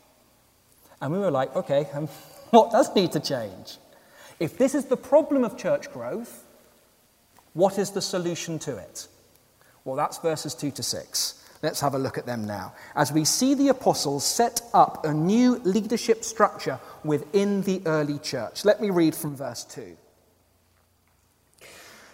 And 1.01 1.11
we 1.11 1.19
were 1.19 1.31
like, 1.31 1.55
okay, 1.55 1.87
um, 1.93 2.07
what 2.51 2.71
does 2.71 2.95
need 2.95 3.11
to 3.11 3.19
change? 3.19 3.77
If 4.39 4.57
this 4.57 4.73
is 4.73 4.85
the 4.85 4.97
problem 4.97 5.43
of 5.43 5.57
church 5.57 5.91
growth, 5.91 6.45
what 7.53 7.77
is 7.77 7.91
the 7.91 8.01
solution 8.01 8.57
to 8.59 8.77
it? 8.77 9.07
Well, 9.85 9.95
that's 9.95 10.17
verses 10.19 10.55
2 10.55 10.71
to 10.71 10.83
6. 10.83 11.42
Let's 11.63 11.79
have 11.79 11.95
a 11.95 11.99
look 11.99 12.17
at 12.17 12.25
them 12.25 12.43
now. 12.45 12.73
As 12.93 13.13
we 13.13 13.23
see 13.23 13.53
the 13.53 13.69
apostles 13.69 14.25
set 14.25 14.61
up 14.73 15.05
a 15.05 15.13
new 15.13 15.55
leadership 15.59 16.25
structure 16.25 16.77
within 17.05 17.61
the 17.61 17.81
early 17.85 18.19
church. 18.19 18.65
Let 18.65 18.81
me 18.81 18.89
read 18.89 19.15
from 19.15 19.37
verse 19.37 19.63
2. 19.63 19.95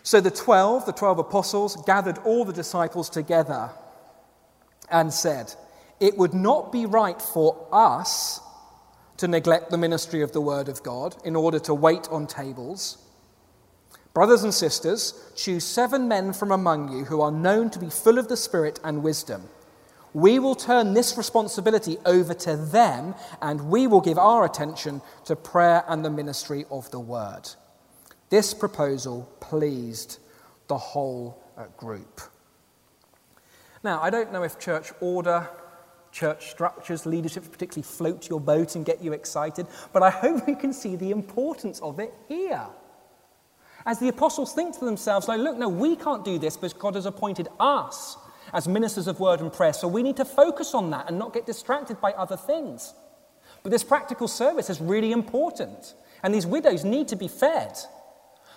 So 0.04 0.22
the 0.22 0.30
12, 0.30 0.86
the 0.86 0.94
12 0.94 1.20
apostles, 1.20 1.76
gathered 1.88 2.20
all 2.20 2.46
the 2.46 2.54
disciples 2.54 3.10
together 3.10 3.72
and 4.92 5.12
said, 5.12 5.56
It 6.00 6.16
would 6.16 6.36
not 6.36 6.72
be 6.72 6.86
right 6.86 7.20
for 7.20 7.68
us 7.72 8.40
to 9.18 9.28
neglect 9.28 9.72
the 9.72 9.78
ministry 9.80 10.22
of 10.22 10.32
the 10.32 10.42
Word 10.42 10.70
of 10.70 10.84
God 10.84 11.16
in 11.26 11.36
order 11.36 11.60
to 11.60 11.74
wait 11.74 12.08
on 12.10 12.28
tables. 12.28 13.00
Brothers 14.20 14.44
and 14.44 14.54
sisters, 14.54 15.14
choose 15.34 15.64
seven 15.64 16.10
men 16.10 16.34
from 16.34 16.52
among 16.52 16.92
you 16.92 17.06
who 17.06 17.22
are 17.22 17.32
known 17.32 17.70
to 17.70 17.80
be 17.80 17.90
full 17.90 18.18
of 18.18 18.28
the 18.28 18.36
Spirit 18.36 18.78
and 18.84 19.02
wisdom. 19.02 19.48
We 20.14 20.40
will 20.40 20.56
turn 20.56 20.94
this 20.94 21.18
responsibility 21.18 21.98
over 22.06 22.34
to 22.34 22.58
them 22.58 23.16
and 23.42 23.70
we 23.70 23.88
will 23.88 24.02
give 24.02 24.18
our 24.18 24.44
attention 24.44 25.02
to 25.24 25.38
prayer 25.38 25.86
and 25.88 26.04
the 26.04 26.10
ministry 26.10 26.66
of 26.70 26.92
the 26.92 27.00
Word. 27.00 27.50
This 28.30 28.54
proposal 28.54 29.32
pleased 29.40 30.20
the 30.68 30.78
whole 30.78 31.42
uh, 31.58 31.68
group. 31.78 32.20
Now, 33.86 34.02
I 34.02 34.10
don't 34.10 34.34
know 34.34 34.44
if 34.44 34.60
church 34.60 34.92
order 35.00 35.50
church 36.12 36.50
structures, 36.50 37.06
leadership 37.06 37.50
particularly 37.50 37.84
float 37.84 38.30
your 38.30 38.42
boat 38.42 38.76
and 38.76 38.86
get 38.86 39.02
you 39.02 39.14
excited, 39.14 39.66
but 39.94 40.04
I 40.04 40.10
hope 40.10 40.46
we 40.46 40.56
can 40.56 40.74
see 40.74 40.98
the 40.98 41.12
importance 41.12 41.80
of 41.80 42.02
it 42.02 42.14
here. 42.28 42.68
As 43.90 43.98
the 43.98 44.10
apostles 44.10 44.54
think 44.54 44.78
to 44.78 44.86
themselves, 44.86 45.28
like, 45.28 45.40
look, 45.40 45.58
no, 45.58 45.68
we 45.68 45.96
can't 45.96 46.24
do 46.24 46.38
this 46.38 46.56
because 46.56 46.74
God 46.74 46.94
has 46.94 47.08
appointed 47.08 47.48
us 47.60 48.18
as 48.54 48.68
ministers 48.68 49.08
of 49.08 49.20
word 49.20 49.40
and 49.42 49.52
prayer, 49.52 49.74
so 49.74 49.88
we 49.88 50.04
need 50.04 50.18
to 50.18 50.26
focus 50.26 50.76
on 50.76 50.92
that 50.92 51.10
and 51.10 51.18
not 51.18 51.34
get 51.34 51.48
distracted 51.48 52.00
by 52.00 52.12
other 52.12 52.38
things. 52.38 52.94
But 53.64 53.72
this 53.72 53.84
practical 53.84 54.28
service 54.28 54.70
is 54.70 54.80
really 54.80 55.12
important, 55.12 55.96
and 56.22 56.32
these 56.32 56.46
widows 56.46 56.86
need 56.86 57.08
to 57.08 57.16
be 57.16 57.28
fed. 57.28 57.80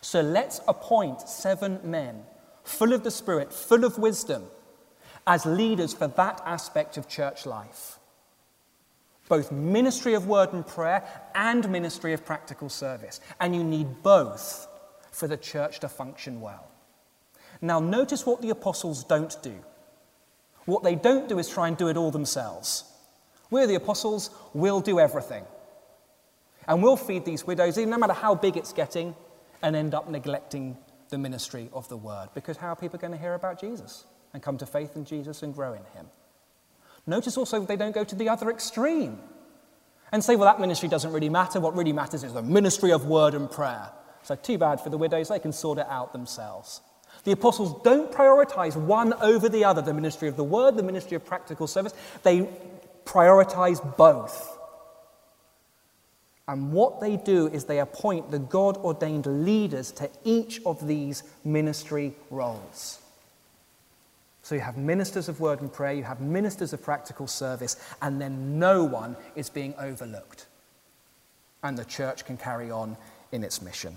So 0.02 0.20
let's 0.20 0.60
appoint 0.68 1.22
seven 1.22 1.80
men, 1.82 2.24
full 2.62 2.92
of 2.92 3.02
the 3.02 3.10
Spirit, 3.10 3.54
full 3.54 3.86
of 3.86 3.96
wisdom, 3.96 4.44
as 5.26 5.46
leaders 5.46 5.94
for 5.94 6.08
that 6.08 6.42
aspect 6.44 6.98
of 6.98 7.08
church 7.08 7.46
life. 7.46 7.98
Both 9.30 9.50
ministry 9.50 10.12
of 10.12 10.26
word 10.26 10.52
and 10.52 10.66
prayer 10.66 11.02
and 11.34 11.66
ministry 11.70 12.12
of 12.12 12.22
practical 12.22 12.68
service. 12.68 13.18
And 13.40 13.56
you 13.56 13.64
need 13.64 14.02
both 14.02 14.68
for 15.12 15.28
the 15.28 15.36
church 15.36 15.78
to 15.80 15.88
function 15.88 16.40
well. 16.40 16.68
Now, 17.60 17.78
notice 17.78 18.26
what 18.26 18.42
the 18.42 18.50
apostles 18.50 19.04
don't 19.04 19.40
do. 19.42 19.54
What 20.64 20.82
they 20.82 20.96
don't 20.96 21.28
do 21.28 21.38
is 21.38 21.48
try 21.48 21.68
and 21.68 21.76
do 21.76 21.88
it 21.88 21.96
all 21.96 22.10
themselves. 22.10 22.84
We're 23.50 23.68
the 23.68 23.76
apostles, 23.76 24.30
we'll 24.52 24.80
do 24.80 24.98
everything. 24.98 25.44
And 26.66 26.82
we'll 26.82 26.96
feed 26.96 27.24
these 27.24 27.46
widows, 27.46 27.78
even 27.78 27.90
no 27.90 27.98
matter 27.98 28.12
how 28.12 28.34
big 28.34 28.56
it's 28.56 28.72
getting, 28.72 29.14
and 29.62 29.76
end 29.76 29.94
up 29.94 30.08
neglecting 30.10 30.76
the 31.10 31.18
ministry 31.18 31.68
of 31.72 31.88
the 31.88 31.96
word. 31.96 32.30
Because 32.34 32.56
how 32.56 32.68
are 32.72 32.76
people 32.76 32.98
going 32.98 33.12
to 33.12 33.18
hear 33.18 33.34
about 33.34 33.60
Jesus? 33.60 34.06
and 34.32 34.42
come 34.42 34.58
to 34.58 34.66
faith 34.66 34.96
in 34.96 35.04
Jesus 35.04 35.42
and 35.42 35.54
grow 35.54 35.72
in 35.72 35.84
Him. 35.94 36.06
Notice 37.06 37.36
also 37.36 37.64
they 37.64 37.76
don't 37.76 37.94
go 37.94 38.04
to 38.04 38.14
the 38.14 38.28
other 38.28 38.50
extreme 38.50 39.18
and 40.12 40.22
say, 40.22 40.36
well, 40.36 40.46
that 40.52 40.60
ministry 40.60 40.88
doesn't 40.88 41.12
really 41.12 41.28
matter. 41.28 41.60
What 41.60 41.76
really 41.76 41.92
matters 41.92 42.22
is 42.22 42.32
the 42.32 42.42
ministry 42.42 42.92
of 42.92 43.06
word 43.06 43.34
and 43.34 43.50
prayer. 43.50 43.90
So, 44.24 44.36
too 44.36 44.58
bad 44.58 44.80
for 44.80 44.90
the 44.90 44.98
widows, 44.98 45.28
they 45.28 45.38
can 45.38 45.52
sort 45.52 45.78
it 45.78 45.86
out 45.88 46.12
themselves. 46.12 46.80
The 47.24 47.32
apostles 47.32 47.82
don't 47.82 48.10
prioritize 48.10 48.76
one 48.76 49.12
over 49.14 49.48
the 49.48 49.64
other 49.64 49.82
the 49.82 49.94
ministry 49.94 50.28
of 50.28 50.36
the 50.36 50.44
word, 50.44 50.76
the 50.76 50.82
ministry 50.82 51.16
of 51.16 51.24
practical 51.24 51.66
service. 51.66 51.94
They 52.22 52.48
prioritize 53.04 53.96
both. 53.96 54.58
And 56.48 56.72
what 56.72 57.00
they 57.00 57.16
do 57.16 57.46
is 57.46 57.64
they 57.64 57.78
appoint 57.78 58.30
the 58.30 58.40
God 58.40 58.76
ordained 58.78 59.26
leaders 59.26 59.92
to 59.92 60.10
each 60.24 60.60
of 60.66 60.86
these 60.86 61.22
ministry 61.44 62.14
roles. 62.30 62.98
So 64.42 64.56
you 64.56 64.60
have 64.60 64.76
ministers 64.76 65.28
of 65.28 65.38
word 65.38 65.60
and 65.60 65.72
prayer, 65.72 65.94
you 65.94 66.02
have 66.02 66.20
ministers 66.20 66.72
of 66.72 66.82
practical 66.82 67.28
service, 67.28 67.76
and 68.02 68.20
then 68.20 68.58
no 68.58 68.82
one 68.82 69.16
is 69.36 69.48
being 69.48 69.72
overlooked. 69.78 70.46
And 71.62 71.78
the 71.78 71.84
church 71.84 72.24
can 72.24 72.36
carry 72.36 72.72
on 72.72 72.96
in 73.30 73.44
its 73.44 73.62
mission. 73.62 73.96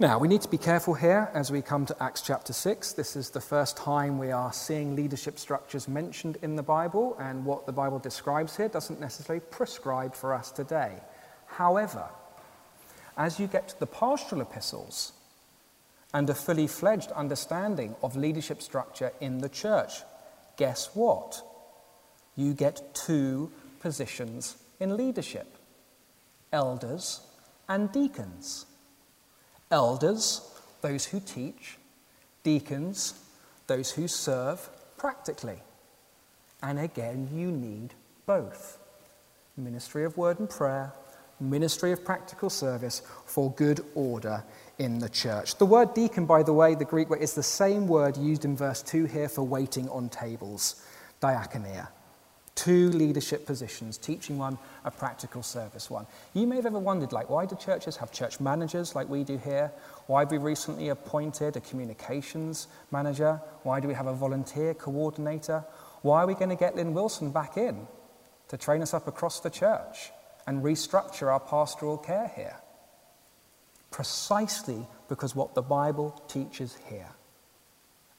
Now, 0.00 0.18
we 0.18 0.28
need 0.28 0.40
to 0.40 0.48
be 0.48 0.56
careful 0.56 0.94
here 0.94 1.28
as 1.34 1.52
we 1.52 1.60
come 1.60 1.84
to 1.84 2.02
Acts 2.02 2.22
chapter 2.22 2.54
6. 2.54 2.94
This 2.94 3.16
is 3.16 3.28
the 3.28 3.40
first 3.42 3.76
time 3.76 4.16
we 4.16 4.32
are 4.32 4.50
seeing 4.50 4.96
leadership 4.96 5.38
structures 5.38 5.88
mentioned 5.88 6.38
in 6.40 6.56
the 6.56 6.62
Bible, 6.62 7.14
and 7.20 7.44
what 7.44 7.66
the 7.66 7.72
Bible 7.72 7.98
describes 7.98 8.56
here 8.56 8.70
doesn't 8.70 8.98
necessarily 8.98 9.44
prescribe 9.50 10.14
for 10.14 10.32
us 10.32 10.50
today. 10.50 10.94
However, 11.48 12.08
as 13.18 13.38
you 13.38 13.46
get 13.46 13.68
to 13.68 13.78
the 13.78 13.86
pastoral 13.86 14.40
epistles, 14.40 15.12
and 16.14 16.30
a 16.30 16.34
fully 16.34 16.66
fledged 16.66 17.12
understanding 17.12 17.94
of 18.02 18.16
leadership 18.16 18.62
structure 18.62 19.12
in 19.20 19.36
the 19.36 19.50
church. 19.50 19.92
Guess 20.56 20.90
what? 20.94 21.42
You 22.36 22.54
get 22.54 22.94
two 22.94 23.52
positions 23.80 24.56
in 24.80 24.96
leadership 24.96 25.58
elders 26.54 27.20
and 27.68 27.92
deacons. 27.92 28.64
Elders, 29.70 30.42
those 30.80 31.04
who 31.06 31.20
teach, 31.20 31.78
deacons, 32.42 33.14
those 33.66 33.92
who 33.92 34.08
serve 34.08 34.68
practically. 34.96 35.58
And 36.62 36.78
again, 36.78 37.28
you 37.32 37.50
need 37.50 37.94
both 38.26 38.78
ministry 39.56 40.04
of 40.04 40.16
word 40.16 40.38
and 40.38 40.48
prayer, 40.48 40.92
ministry 41.38 41.92
of 41.92 42.04
practical 42.04 42.50
service 42.50 43.02
for 43.26 43.52
good 43.52 43.80
order 43.94 44.42
in 44.78 44.98
the 44.98 45.08
church. 45.08 45.56
The 45.56 45.66
word 45.66 45.94
deacon, 45.94 46.26
by 46.26 46.42
the 46.42 46.52
way, 46.52 46.74
the 46.74 46.84
Greek 46.84 47.10
word, 47.10 47.20
is 47.20 47.34
the 47.34 47.42
same 47.42 47.86
word 47.86 48.16
used 48.16 48.44
in 48.44 48.56
verse 48.56 48.82
2 48.82 49.04
here 49.04 49.28
for 49.28 49.42
waiting 49.42 49.88
on 49.88 50.08
tables, 50.08 50.84
diakonia. 51.20 51.88
Two 52.60 52.90
leadership 52.90 53.46
positions, 53.46 53.96
teaching 53.96 54.36
one, 54.36 54.58
a 54.84 54.90
practical 54.90 55.42
service 55.42 55.88
one. 55.88 56.06
You 56.34 56.46
may 56.46 56.56
have 56.56 56.66
ever 56.66 56.78
wondered, 56.78 57.12
like, 57.12 57.30
why 57.30 57.46
do 57.46 57.56
churches 57.56 57.96
have 57.96 58.12
church 58.12 58.38
managers 58.38 58.94
like 58.94 59.08
we 59.08 59.24
do 59.24 59.38
here? 59.38 59.72
Why 60.08 60.20
have 60.20 60.30
we 60.30 60.36
recently 60.36 60.90
appointed 60.90 61.56
a 61.56 61.60
communications 61.60 62.68
manager? 62.90 63.40
Why 63.62 63.80
do 63.80 63.88
we 63.88 63.94
have 63.94 64.08
a 64.08 64.14
volunteer 64.14 64.74
coordinator? 64.74 65.64
Why 66.02 66.22
are 66.22 66.26
we 66.26 66.34
going 66.34 66.50
to 66.50 66.56
get 66.56 66.76
Lynn 66.76 66.92
Wilson 66.92 67.30
back 67.30 67.56
in 67.56 67.86
to 68.48 68.58
train 68.58 68.82
us 68.82 68.92
up 68.92 69.08
across 69.08 69.40
the 69.40 69.50
church 69.50 70.10
and 70.46 70.62
restructure 70.62 71.28
our 71.28 71.40
pastoral 71.40 71.96
care 71.96 72.30
here? 72.36 72.56
precisely 73.90 74.86
because 75.08 75.34
what 75.34 75.54
the 75.54 75.62
Bible 75.62 76.10
teaches 76.28 76.76
here 76.88 77.10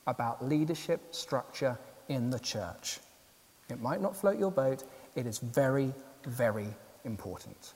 about 0.07 0.45
leadership 0.45 1.01
structure 1.13 1.77
in 2.09 2.29
the 2.29 2.39
church. 2.39 2.99
It 3.71 3.81
might 3.81 4.01
not 4.01 4.15
float 4.15 4.37
your 4.37 4.51
boat, 4.51 4.83
it 5.15 5.25
is 5.25 5.39
very, 5.39 5.93
very 6.25 6.67
important. 7.03 7.73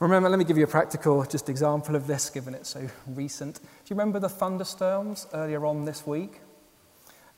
Remember, 0.00 0.28
let 0.28 0.38
me 0.38 0.44
give 0.44 0.58
you 0.58 0.64
a 0.64 0.68
practical 0.68 1.24
just 1.24 1.48
example 1.48 1.94
of 1.94 2.06
this, 2.06 2.28
given 2.28 2.54
it's 2.54 2.70
so 2.70 2.88
recent. 3.06 3.56
Do 3.56 3.62
you 3.86 3.96
remember 3.96 4.18
the 4.18 4.28
thunderstorms 4.28 5.26
earlier 5.32 5.64
on 5.64 5.84
this 5.84 6.06
week? 6.06 6.40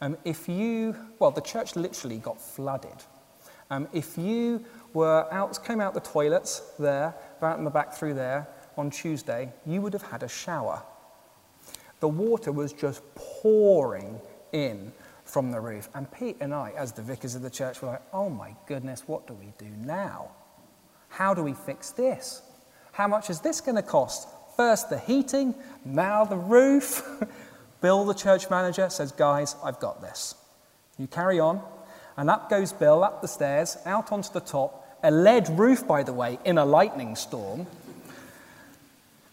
Um, 0.00 0.16
if 0.24 0.48
you, 0.48 0.96
well, 1.18 1.30
the 1.30 1.42
church 1.42 1.76
literally 1.76 2.18
got 2.18 2.40
flooded. 2.40 3.04
Um, 3.70 3.88
if 3.92 4.16
you 4.16 4.64
were 4.94 5.26
out, 5.32 5.62
came 5.64 5.80
out 5.80 5.94
the 5.94 6.00
toilets 6.00 6.62
there, 6.78 7.14
out 7.42 7.58
in 7.58 7.64
the 7.64 7.70
back 7.70 7.92
through 7.92 8.14
there 8.14 8.48
on 8.76 8.90
Tuesday, 8.90 9.52
you 9.66 9.80
would 9.82 9.92
have 9.92 10.02
had 10.02 10.22
a 10.22 10.28
shower. 10.28 10.82
The 12.00 12.08
water 12.08 12.52
was 12.52 12.72
just 12.72 13.02
pouring 13.14 14.20
in 14.52 14.92
from 15.26 15.50
the 15.50 15.60
roof. 15.60 15.88
And 15.94 16.10
Pete 16.10 16.36
and 16.40 16.54
I, 16.54 16.72
as 16.76 16.92
the 16.92 17.02
vicars 17.02 17.34
of 17.34 17.42
the 17.42 17.50
church, 17.50 17.82
were 17.82 17.88
like, 17.88 18.02
oh 18.12 18.30
my 18.30 18.54
goodness, 18.66 19.02
what 19.06 19.26
do 19.26 19.34
we 19.34 19.52
do 19.58 19.70
now? 19.84 20.30
How 21.08 21.34
do 21.34 21.42
we 21.42 21.52
fix 21.52 21.90
this? 21.90 22.42
How 22.92 23.08
much 23.08 23.28
is 23.28 23.40
this 23.40 23.60
going 23.60 23.76
to 23.76 23.82
cost? 23.82 24.28
First 24.56 24.88
the 24.88 24.98
heating, 24.98 25.54
now 25.84 26.24
the 26.24 26.36
roof. 26.36 27.02
Bill, 27.82 28.04
the 28.04 28.14
church 28.14 28.48
manager, 28.48 28.88
says, 28.88 29.12
Guys, 29.12 29.54
I've 29.62 29.78
got 29.80 30.00
this. 30.00 30.34
You 30.98 31.06
carry 31.06 31.38
on. 31.38 31.60
And 32.16 32.30
up 32.30 32.48
goes 32.48 32.72
Bill, 32.72 33.04
up 33.04 33.20
the 33.20 33.28
stairs, 33.28 33.76
out 33.84 34.12
onto 34.12 34.32
the 34.32 34.40
top. 34.40 34.82
A 35.02 35.10
lead 35.10 35.48
roof, 35.50 35.86
by 35.86 36.02
the 36.02 36.12
way, 36.12 36.38
in 36.44 36.56
a 36.56 36.64
lightning 36.64 37.14
storm. 37.16 37.66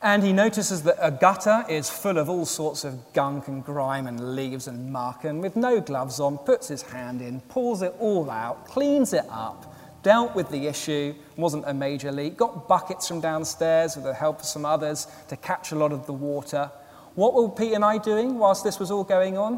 And 0.04 0.22
he 0.22 0.34
notices 0.34 0.84
that 0.84 0.98
a 1.00 1.12
gutter 1.12 1.64
is 1.70 1.90
full 1.90 2.18
of 2.18 2.30
all 2.30 2.46
sorts 2.46 2.84
of 2.84 3.14
gunk 3.14 3.48
and 3.48 3.64
grime 3.64 4.06
and 4.06 4.36
leaves 4.36 4.68
and 4.68 4.92
muck, 4.92 5.24
and 5.24 5.42
with 5.42 5.56
no 5.56 5.80
gloves 5.80 6.20
on, 6.20 6.38
puts 6.40 6.68
his 6.68 6.82
hand 6.82 7.22
in, 7.22 7.40
pulls 7.40 7.82
it 7.82 7.96
all 8.00 8.30
out, 8.30 8.68
cleans 8.68 9.14
it 9.14 9.24
up, 9.30 9.74
dealt 10.04 10.36
with 10.36 10.50
the 10.50 10.68
issue, 10.68 11.16
wasn't 11.38 11.64
a 11.68 11.74
major 11.74 12.12
leak, 12.12 12.36
got 12.36 12.68
buckets 12.68 13.08
from 13.08 13.22
downstairs 13.22 13.96
with 13.96 14.04
the 14.04 14.14
help 14.14 14.42
of 14.42 14.46
some 14.46 14.66
others 14.66 15.08
to 15.30 15.38
catch 15.38 15.72
a 15.72 15.76
lot 15.76 15.94
of 15.94 16.06
the 16.06 16.12
water. 16.12 16.70
What 17.16 17.34
were 17.34 17.48
Pete 17.48 17.72
and 17.72 17.86
I 17.86 17.98
doing 17.98 18.38
whilst 18.38 18.66
this 18.66 18.82
was 18.82 18.92
all 18.92 19.06
going 19.06 19.38
on? 19.38 19.58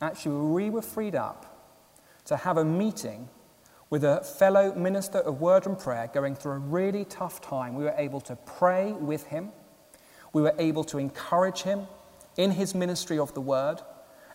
Actually, 0.00 0.36
we 0.52 0.70
were 0.70 0.82
freed 0.82 1.16
up 1.16 1.74
to 2.26 2.36
have 2.36 2.58
a 2.58 2.64
meeting 2.64 3.28
with 3.88 4.04
a 4.04 4.20
fellow 4.22 4.74
minister 4.74 5.18
of 5.18 5.40
word 5.40 5.66
and 5.66 5.78
prayer 5.78 6.10
going 6.12 6.34
through 6.34 6.52
a 6.52 6.58
really 6.58 7.04
tough 7.04 7.40
time, 7.40 7.74
we 7.74 7.84
were 7.84 7.94
able 7.96 8.20
to 8.22 8.36
pray 8.36 8.92
with 8.92 9.24
him. 9.28 9.50
We 10.32 10.42
were 10.42 10.54
able 10.58 10.84
to 10.84 10.98
encourage 10.98 11.62
him 11.62 11.86
in 12.36 12.50
his 12.50 12.74
ministry 12.74 13.18
of 13.18 13.32
the 13.34 13.40
word. 13.40 13.80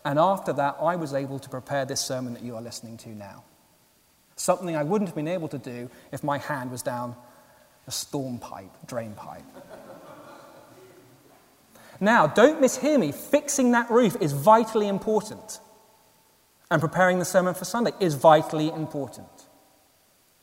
And 0.05 0.17
after 0.17 0.53
that, 0.53 0.77
I 0.81 0.95
was 0.95 1.13
able 1.13 1.37
to 1.39 1.49
prepare 1.49 1.85
this 1.85 1.99
sermon 1.99 2.33
that 2.33 2.43
you 2.43 2.55
are 2.55 2.61
listening 2.61 2.97
to 2.97 3.09
now. 3.09 3.43
Something 4.35 4.75
I 4.75 4.83
wouldn't 4.83 5.09
have 5.09 5.15
been 5.15 5.27
able 5.27 5.49
to 5.49 5.57
do 5.57 5.89
if 6.11 6.23
my 6.23 6.37
hand 6.37 6.71
was 6.71 6.81
down 6.81 7.15
a 7.87 7.91
storm 7.91 8.39
pipe, 8.39 8.71
drain 8.87 9.13
pipe. 9.13 9.43
now, 11.99 12.25
don't 12.25 12.61
mishear 12.61 12.99
me. 12.99 13.11
Fixing 13.11 13.71
that 13.71 13.91
roof 13.91 14.15
is 14.21 14.31
vitally 14.31 14.87
important 14.87 15.59
and 16.71 16.79
preparing 16.79 17.19
the 17.19 17.25
sermon 17.25 17.53
for 17.53 17.65
Sunday 17.65 17.91
is 17.99 18.15
vitally 18.15 18.69
important. 18.69 19.27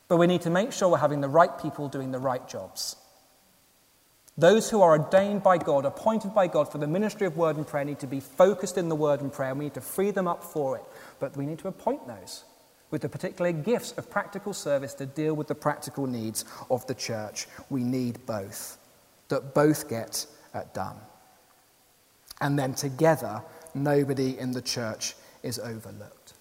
But 0.09 0.17
we 0.17 0.27
need 0.27 0.43
to 0.43 0.51
make 0.51 0.73
sure 0.73 0.89
we're 0.89 0.99
having 0.99 1.21
the 1.21 1.29
right 1.29 1.57
people 1.61 1.89
doing 1.89 2.11
the 2.11 2.19
right 2.19 2.47
jobs. 2.49 2.97
Those 4.39 4.71
who 4.71 4.81
are 4.81 4.99
ordained 4.99 5.43
by 5.43 5.59
God, 5.59 5.85
appointed 5.85 6.33
by 6.35 6.47
God 6.47 6.71
for 6.71 6.79
the 6.79 6.87
ministry 6.87 7.27
of 7.27 7.37
word 7.37 7.57
and 7.57 7.67
prayer, 7.67 7.85
need 7.85 7.99
to 7.99 8.07
be 8.07 8.21
focused 8.21 8.79
in 8.79 8.89
the 8.89 8.95
word 8.95 9.21
and 9.21 9.33
prayer. 9.33 9.55
We 9.55 9.65
need 9.65 9.75
to 9.75 9.81
free 9.81 10.13
them 10.13 10.29
up 10.29 10.45
for 10.45 10.77
it. 10.77 10.85
But 11.19 11.37
we 11.37 11.45
need 11.45 11.59
to 11.59 11.69
appoint 11.69 12.07
those 12.07 12.45
with 12.91 13.03
the 13.03 13.09
particular 13.09 13.53
gifts 13.53 13.93
of 13.93 14.11
practical 14.11 14.55
service 14.55 14.95
to 14.95 15.07
deal 15.07 15.35
with 15.35 15.49
the 15.49 15.55
practical 15.55 16.07
needs 16.07 16.45
of 16.71 16.87
the 16.87 16.95
church. 16.95 17.49
We 17.69 17.83
need 17.83 18.25
both, 18.27 18.79
that 19.29 19.55
both 19.55 19.89
get 19.89 20.25
uh, 20.55 20.63
done. 20.73 20.97
And 22.41 22.59
then 22.59 22.75
together, 22.75 23.43
nobody 23.75 24.39
in 24.39 24.53
the 24.53 24.63
church 24.63 25.15
is 25.43 25.59
overlooked. 25.59 26.35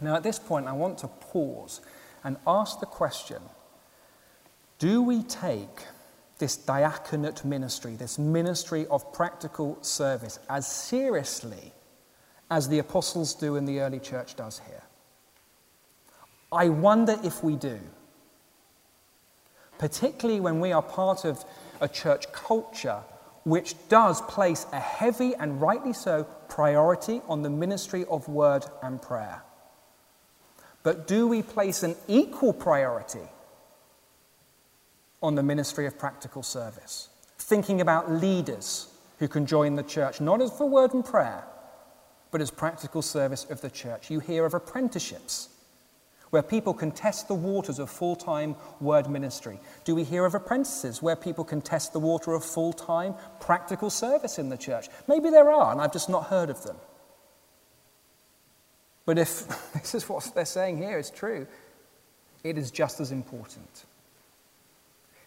Now, 0.00 0.16
at 0.16 0.22
this 0.22 0.38
point, 0.38 0.66
I 0.66 0.72
want 0.72 0.98
to 0.98 1.08
pause 1.08 1.80
and 2.26 2.36
ask 2.44 2.80
the 2.80 2.86
question 2.86 3.40
do 4.78 5.00
we 5.00 5.22
take 5.22 5.86
this 6.38 6.56
diaconate 6.56 7.46
ministry, 7.46 7.96
this 7.96 8.18
ministry 8.18 8.86
of 8.90 9.10
practical 9.14 9.78
service, 9.82 10.38
as 10.50 10.66
seriously 10.66 11.72
as 12.50 12.68
the 12.68 12.78
apostles 12.78 13.32
do 13.32 13.56
and 13.56 13.66
the 13.66 13.80
early 13.80 14.00
church 14.00 14.36
does 14.36 14.60
here? 14.66 14.82
I 16.52 16.68
wonder 16.68 17.16
if 17.24 17.42
we 17.42 17.56
do. 17.56 17.78
Particularly 19.78 20.40
when 20.40 20.60
we 20.60 20.72
are 20.72 20.82
part 20.82 21.24
of 21.24 21.42
a 21.80 21.88
church 21.88 22.30
culture 22.32 23.00
which 23.44 23.76
does 23.88 24.20
place 24.22 24.66
a 24.72 24.80
heavy 24.80 25.34
and 25.36 25.60
rightly 25.60 25.92
so 25.92 26.24
priority 26.48 27.22
on 27.28 27.42
the 27.42 27.50
ministry 27.50 28.04
of 28.10 28.28
word 28.28 28.66
and 28.82 29.00
prayer. 29.00 29.42
But 30.86 31.08
do 31.08 31.26
we 31.26 31.42
place 31.42 31.82
an 31.82 31.96
equal 32.06 32.52
priority 32.52 33.28
on 35.20 35.34
the 35.34 35.42
ministry 35.42 35.84
of 35.84 35.98
practical 35.98 36.44
service? 36.44 37.08
Thinking 37.38 37.80
about 37.80 38.12
leaders 38.12 38.86
who 39.18 39.26
can 39.26 39.46
join 39.46 39.74
the 39.74 39.82
church, 39.82 40.20
not 40.20 40.40
as 40.40 40.52
for 40.52 40.68
word 40.68 40.94
and 40.94 41.04
prayer, 41.04 41.42
but 42.30 42.40
as 42.40 42.52
practical 42.52 43.02
service 43.02 43.46
of 43.50 43.60
the 43.62 43.68
church. 43.68 44.12
You 44.12 44.20
hear 44.20 44.46
of 44.46 44.54
apprenticeships 44.54 45.48
where 46.30 46.44
people 46.44 46.72
can 46.72 46.92
test 46.92 47.26
the 47.26 47.34
waters 47.34 47.80
of 47.80 47.90
full 47.90 48.14
time 48.14 48.54
word 48.80 49.10
ministry? 49.10 49.58
Do 49.84 49.96
we 49.96 50.04
hear 50.04 50.24
of 50.24 50.36
apprentices 50.36 51.02
where 51.02 51.16
people 51.16 51.42
can 51.42 51.62
test 51.62 51.94
the 51.94 51.98
water 51.98 52.32
of 52.32 52.44
full 52.44 52.72
time 52.72 53.16
practical 53.40 53.90
service 53.90 54.38
in 54.38 54.50
the 54.50 54.56
church? 54.56 54.86
Maybe 55.08 55.30
there 55.30 55.50
are, 55.50 55.72
and 55.72 55.80
I've 55.80 55.92
just 55.92 56.08
not 56.08 56.26
heard 56.26 56.48
of 56.48 56.62
them. 56.62 56.76
But 59.06 59.18
if 59.18 59.72
this 59.72 59.94
is 59.94 60.06
what 60.08 60.30
they're 60.34 60.44
saying 60.44 60.76
here 60.76 60.98
is 60.98 61.10
true, 61.10 61.46
it 62.44 62.58
is 62.58 62.70
just 62.70 63.00
as 63.00 63.12
important. 63.12 63.86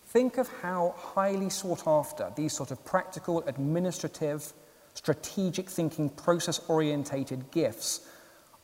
Think 0.07 0.37
of 0.37 0.47
how 0.61 0.95
highly 0.97 1.49
sought 1.49 1.87
after 1.87 2.31
these 2.35 2.53
sort 2.53 2.71
of 2.71 2.83
practical, 2.85 3.43
administrative, 3.47 4.53
strategic 4.93 5.69
thinking, 5.69 6.09
process 6.09 6.61
orientated 6.67 7.51
gifts 7.51 8.01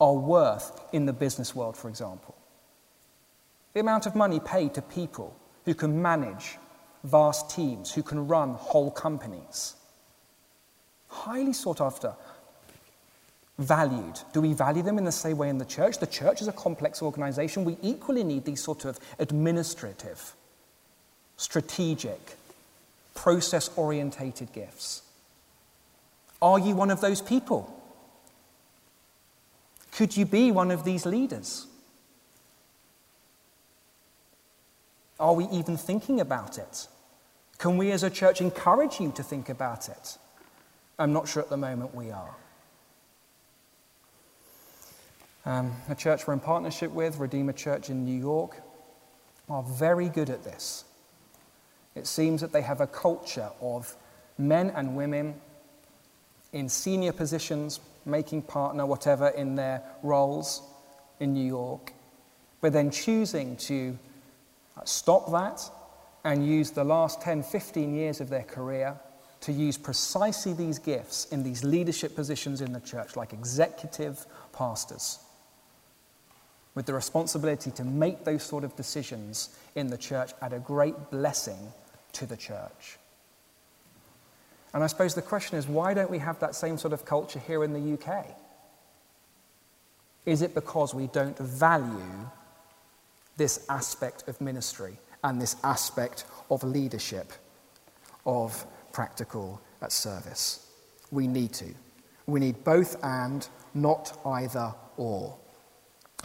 are 0.01 0.13
worth 0.13 0.81
in 0.91 1.05
the 1.05 1.13
business 1.13 1.55
world, 1.55 1.77
for 1.77 1.87
example. 1.87 2.35
The 3.73 3.79
amount 3.79 4.05
of 4.05 4.15
money 4.15 4.39
paid 4.39 4.73
to 4.73 4.81
people 4.81 5.37
who 5.65 5.73
can 5.73 6.01
manage 6.01 6.57
vast 7.03 7.49
teams, 7.51 7.93
who 7.93 8.03
can 8.03 8.27
run 8.27 8.55
whole 8.55 8.91
companies. 8.91 9.75
Highly 11.07 11.53
sought 11.53 11.79
after, 11.79 12.15
valued. 13.57 14.19
Do 14.33 14.41
we 14.41 14.53
value 14.53 14.83
them 14.83 14.97
in 14.97 15.05
the 15.05 15.11
same 15.11 15.37
way 15.37 15.49
in 15.49 15.57
the 15.57 15.65
church? 15.65 15.99
The 15.99 16.07
church 16.07 16.41
is 16.41 16.47
a 16.47 16.51
complex 16.51 17.01
organization. 17.01 17.63
We 17.63 17.77
equally 17.81 18.23
need 18.23 18.45
these 18.45 18.61
sort 18.61 18.85
of 18.85 18.99
administrative, 19.19 20.35
strategic, 21.37 22.35
process 23.13 23.69
orientated 23.77 24.51
gifts. 24.53 25.01
Are 26.41 26.59
you 26.59 26.75
one 26.75 26.91
of 26.91 27.01
those 27.01 27.21
people? 27.21 27.71
Could 29.93 30.17
you 30.17 30.25
be 30.25 30.51
one 30.51 30.71
of 30.71 30.83
these 30.83 31.05
leaders? 31.05 31.65
Are 35.17 35.33
we 35.33 35.45
even 35.45 35.77
thinking 35.77 36.19
about 36.19 36.57
it? 36.57 36.87
Can 37.57 37.77
we 37.77 37.91
as 37.91 38.03
a 38.03 38.09
church 38.09 38.41
encourage 38.41 38.99
you 38.99 39.13
to 39.13 39.23
think 39.23 39.47
about 39.47 39.87
it? 39.87 40.17
I'm 40.99 41.13
not 41.13 41.29
sure 41.29 41.41
at 41.41 41.49
the 41.49 41.57
moment 41.57 41.95
we 41.95 42.11
are. 42.11 42.35
Um, 45.45 45.73
a 45.89 45.95
church 45.95 46.25
we're 46.25 46.33
in 46.33 46.39
partnership 46.39 46.91
with, 46.91 47.19
Redeemer 47.19 47.53
Church 47.53 47.91
in 47.91 48.03
New 48.03 48.19
York, 48.19 48.61
are 49.47 49.61
very 49.61 50.09
good 50.09 50.31
at 50.31 50.43
this. 50.43 50.85
It 51.93 52.07
seems 52.07 52.41
that 52.41 52.51
they 52.51 52.63
have 52.63 52.81
a 52.81 52.87
culture 52.87 53.51
of 53.61 53.95
men 54.39 54.71
and 54.71 54.95
women 54.95 55.35
in 56.51 56.67
senior 56.67 57.11
positions, 57.11 57.79
making 58.05 58.41
partner, 58.41 58.87
whatever, 58.87 59.27
in 59.29 59.55
their 59.55 59.83
roles 60.01 60.63
in 61.19 61.33
New 61.33 61.45
York, 61.45 61.93
but 62.59 62.73
then 62.73 62.89
choosing 62.89 63.55
to 63.57 63.97
stop 64.83 65.31
that 65.31 65.61
and 66.23 66.45
use 66.45 66.71
the 66.71 66.83
last 66.83 67.21
10, 67.21 67.43
15 67.43 67.93
years 67.93 68.19
of 68.19 68.29
their 68.29 68.43
career 68.43 68.99
to 69.41 69.51
use 69.51 69.77
precisely 69.77 70.53
these 70.53 70.79
gifts 70.79 71.25
in 71.25 71.43
these 71.43 71.63
leadership 71.63 72.15
positions 72.15 72.61
in 72.61 72.73
the 72.73 72.79
church, 72.79 73.15
like 73.15 73.31
executive 73.31 74.25
pastors, 74.51 75.19
with 76.75 76.85
the 76.85 76.93
responsibility 76.93 77.71
to 77.71 77.83
make 77.83 78.25
those 78.25 78.43
sort 78.43 78.63
of 78.63 78.75
decisions 78.75 79.49
in 79.75 79.87
the 79.87 79.97
church 79.97 80.31
at 80.41 80.53
a 80.53 80.59
great 80.59 81.09
blessing 81.09 81.73
to 82.11 82.25
the 82.25 82.37
church. 82.37 82.97
And 84.73 84.83
I 84.83 84.87
suppose 84.87 85.15
the 85.15 85.21
question 85.21 85.57
is 85.57 85.67
why 85.67 85.93
don't 85.93 86.11
we 86.11 86.19
have 86.19 86.37
that 86.39 86.53
same 86.53 86.77
sort 86.77 86.93
of 86.93 87.05
culture 87.05 87.39
here 87.39 87.63
in 87.63 87.71
the 87.71 87.93
UK? 87.93 88.25
Is 90.25 90.41
it 90.41 90.53
because 90.53 90.93
we 90.93 91.07
don't 91.07 91.37
value 91.37 92.29
this 93.37 93.65
aspect 93.69 94.27
of 94.27 94.39
ministry 94.41 94.97
and 95.23 95.41
this 95.41 95.55
aspect 95.63 96.25
of 96.51 96.63
leadership, 96.63 97.31
of 98.25 98.65
practical 98.91 99.61
uh, 99.81 99.87
service? 99.87 100.67
We 101.11 101.27
need 101.27 101.53
to. 101.53 101.73
We 102.25 102.39
need 102.39 102.63
both 102.63 103.01
and, 103.03 103.47
not 103.73 104.17
either 104.25 104.73
or. 104.97 105.37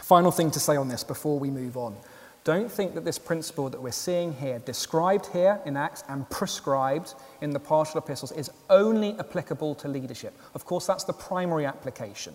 Final 0.01 0.31
thing 0.31 0.51
to 0.51 0.59
say 0.59 0.75
on 0.75 0.87
this 0.87 1.03
before 1.03 1.39
we 1.39 1.49
move 1.49 1.77
on. 1.77 1.95
Don't 2.43 2.71
think 2.71 2.95
that 2.95 3.05
this 3.05 3.19
principle 3.19 3.69
that 3.69 3.79
we're 3.79 3.91
seeing 3.91 4.33
here, 4.33 4.57
described 4.57 5.27
here 5.27 5.61
in 5.63 5.77
Acts 5.77 6.03
and 6.09 6.27
prescribed 6.31 7.13
in 7.41 7.51
the 7.51 7.59
pastoral 7.59 8.03
epistles, 8.03 8.31
is 8.31 8.49
only 8.71 9.15
applicable 9.19 9.75
to 9.75 9.87
leadership. 9.87 10.35
Of 10.55 10.65
course, 10.65 10.87
that's 10.87 11.03
the 11.03 11.13
primary 11.13 11.67
application. 11.67 12.33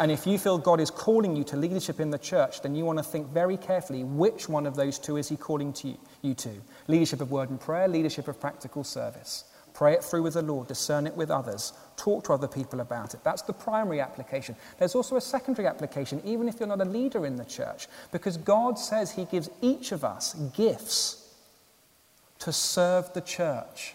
And 0.00 0.10
if 0.10 0.26
you 0.26 0.36
feel 0.36 0.58
God 0.58 0.80
is 0.80 0.90
calling 0.90 1.36
you 1.36 1.44
to 1.44 1.56
leadership 1.56 2.00
in 2.00 2.10
the 2.10 2.18
church, 2.18 2.60
then 2.60 2.74
you 2.74 2.84
want 2.84 2.98
to 2.98 3.04
think 3.04 3.28
very 3.28 3.56
carefully 3.56 4.02
which 4.02 4.48
one 4.48 4.66
of 4.66 4.74
those 4.74 4.98
two 4.98 5.16
is 5.16 5.28
He 5.28 5.36
calling 5.36 5.72
to 5.74 5.88
you, 5.88 5.98
you 6.22 6.34
to 6.34 6.50
leadership 6.88 7.20
of 7.20 7.30
word 7.30 7.50
and 7.50 7.60
prayer, 7.60 7.86
leadership 7.86 8.26
of 8.26 8.40
practical 8.40 8.82
service. 8.82 9.44
Pray 9.74 9.92
it 9.92 10.02
through 10.02 10.22
with 10.22 10.34
the 10.34 10.42
Lord, 10.42 10.66
discern 10.66 11.06
it 11.06 11.16
with 11.16 11.30
others, 11.30 11.72
talk 12.00 12.24
to 12.24 12.32
other 12.32 12.48
people 12.48 12.80
about 12.80 13.14
it. 13.14 13.20
That's 13.22 13.42
the 13.42 13.52
primary 13.52 14.00
application. 14.00 14.56
There's 14.78 14.94
also 14.94 15.16
a 15.16 15.20
secondary 15.20 15.68
application, 15.68 16.22
even 16.24 16.48
if 16.48 16.58
you're 16.58 16.68
not 16.68 16.80
a 16.80 16.84
leader 16.84 17.26
in 17.26 17.36
the 17.36 17.44
church, 17.44 17.88
because 18.10 18.36
God 18.36 18.78
says 18.78 19.12
He 19.12 19.26
gives 19.26 19.50
each 19.60 19.92
of 19.92 20.04
us 20.04 20.34
gifts 20.56 21.34
to 22.40 22.52
serve 22.52 23.12
the 23.12 23.20
church. 23.20 23.94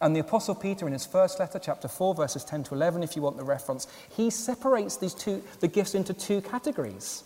And 0.00 0.14
the 0.14 0.20
Apostle 0.20 0.54
Peter, 0.54 0.86
in 0.86 0.92
his 0.92 1.06
first 1.06 1.38
letter, 1.38 1.58
chapter 1.58 1.88
4, 1.88 2.14
verses 2.14 2.44
10 2.44 2.64
to 2.64 2.74
11, 2.74 3.02
if 3.02 3.16
you 3.16 3.22
want 3.22 3.38
the 3.38 3.44
reference, 3.44 3.86
he 4.14 4.28
separates 4.28 4.96
these 4.96 5.14
two, 5.14 5.42
the 5.60 5.68
gifts 5.68 5.94
into 5.94 6.12
two 6.12 6.40
categories 6.40 7.22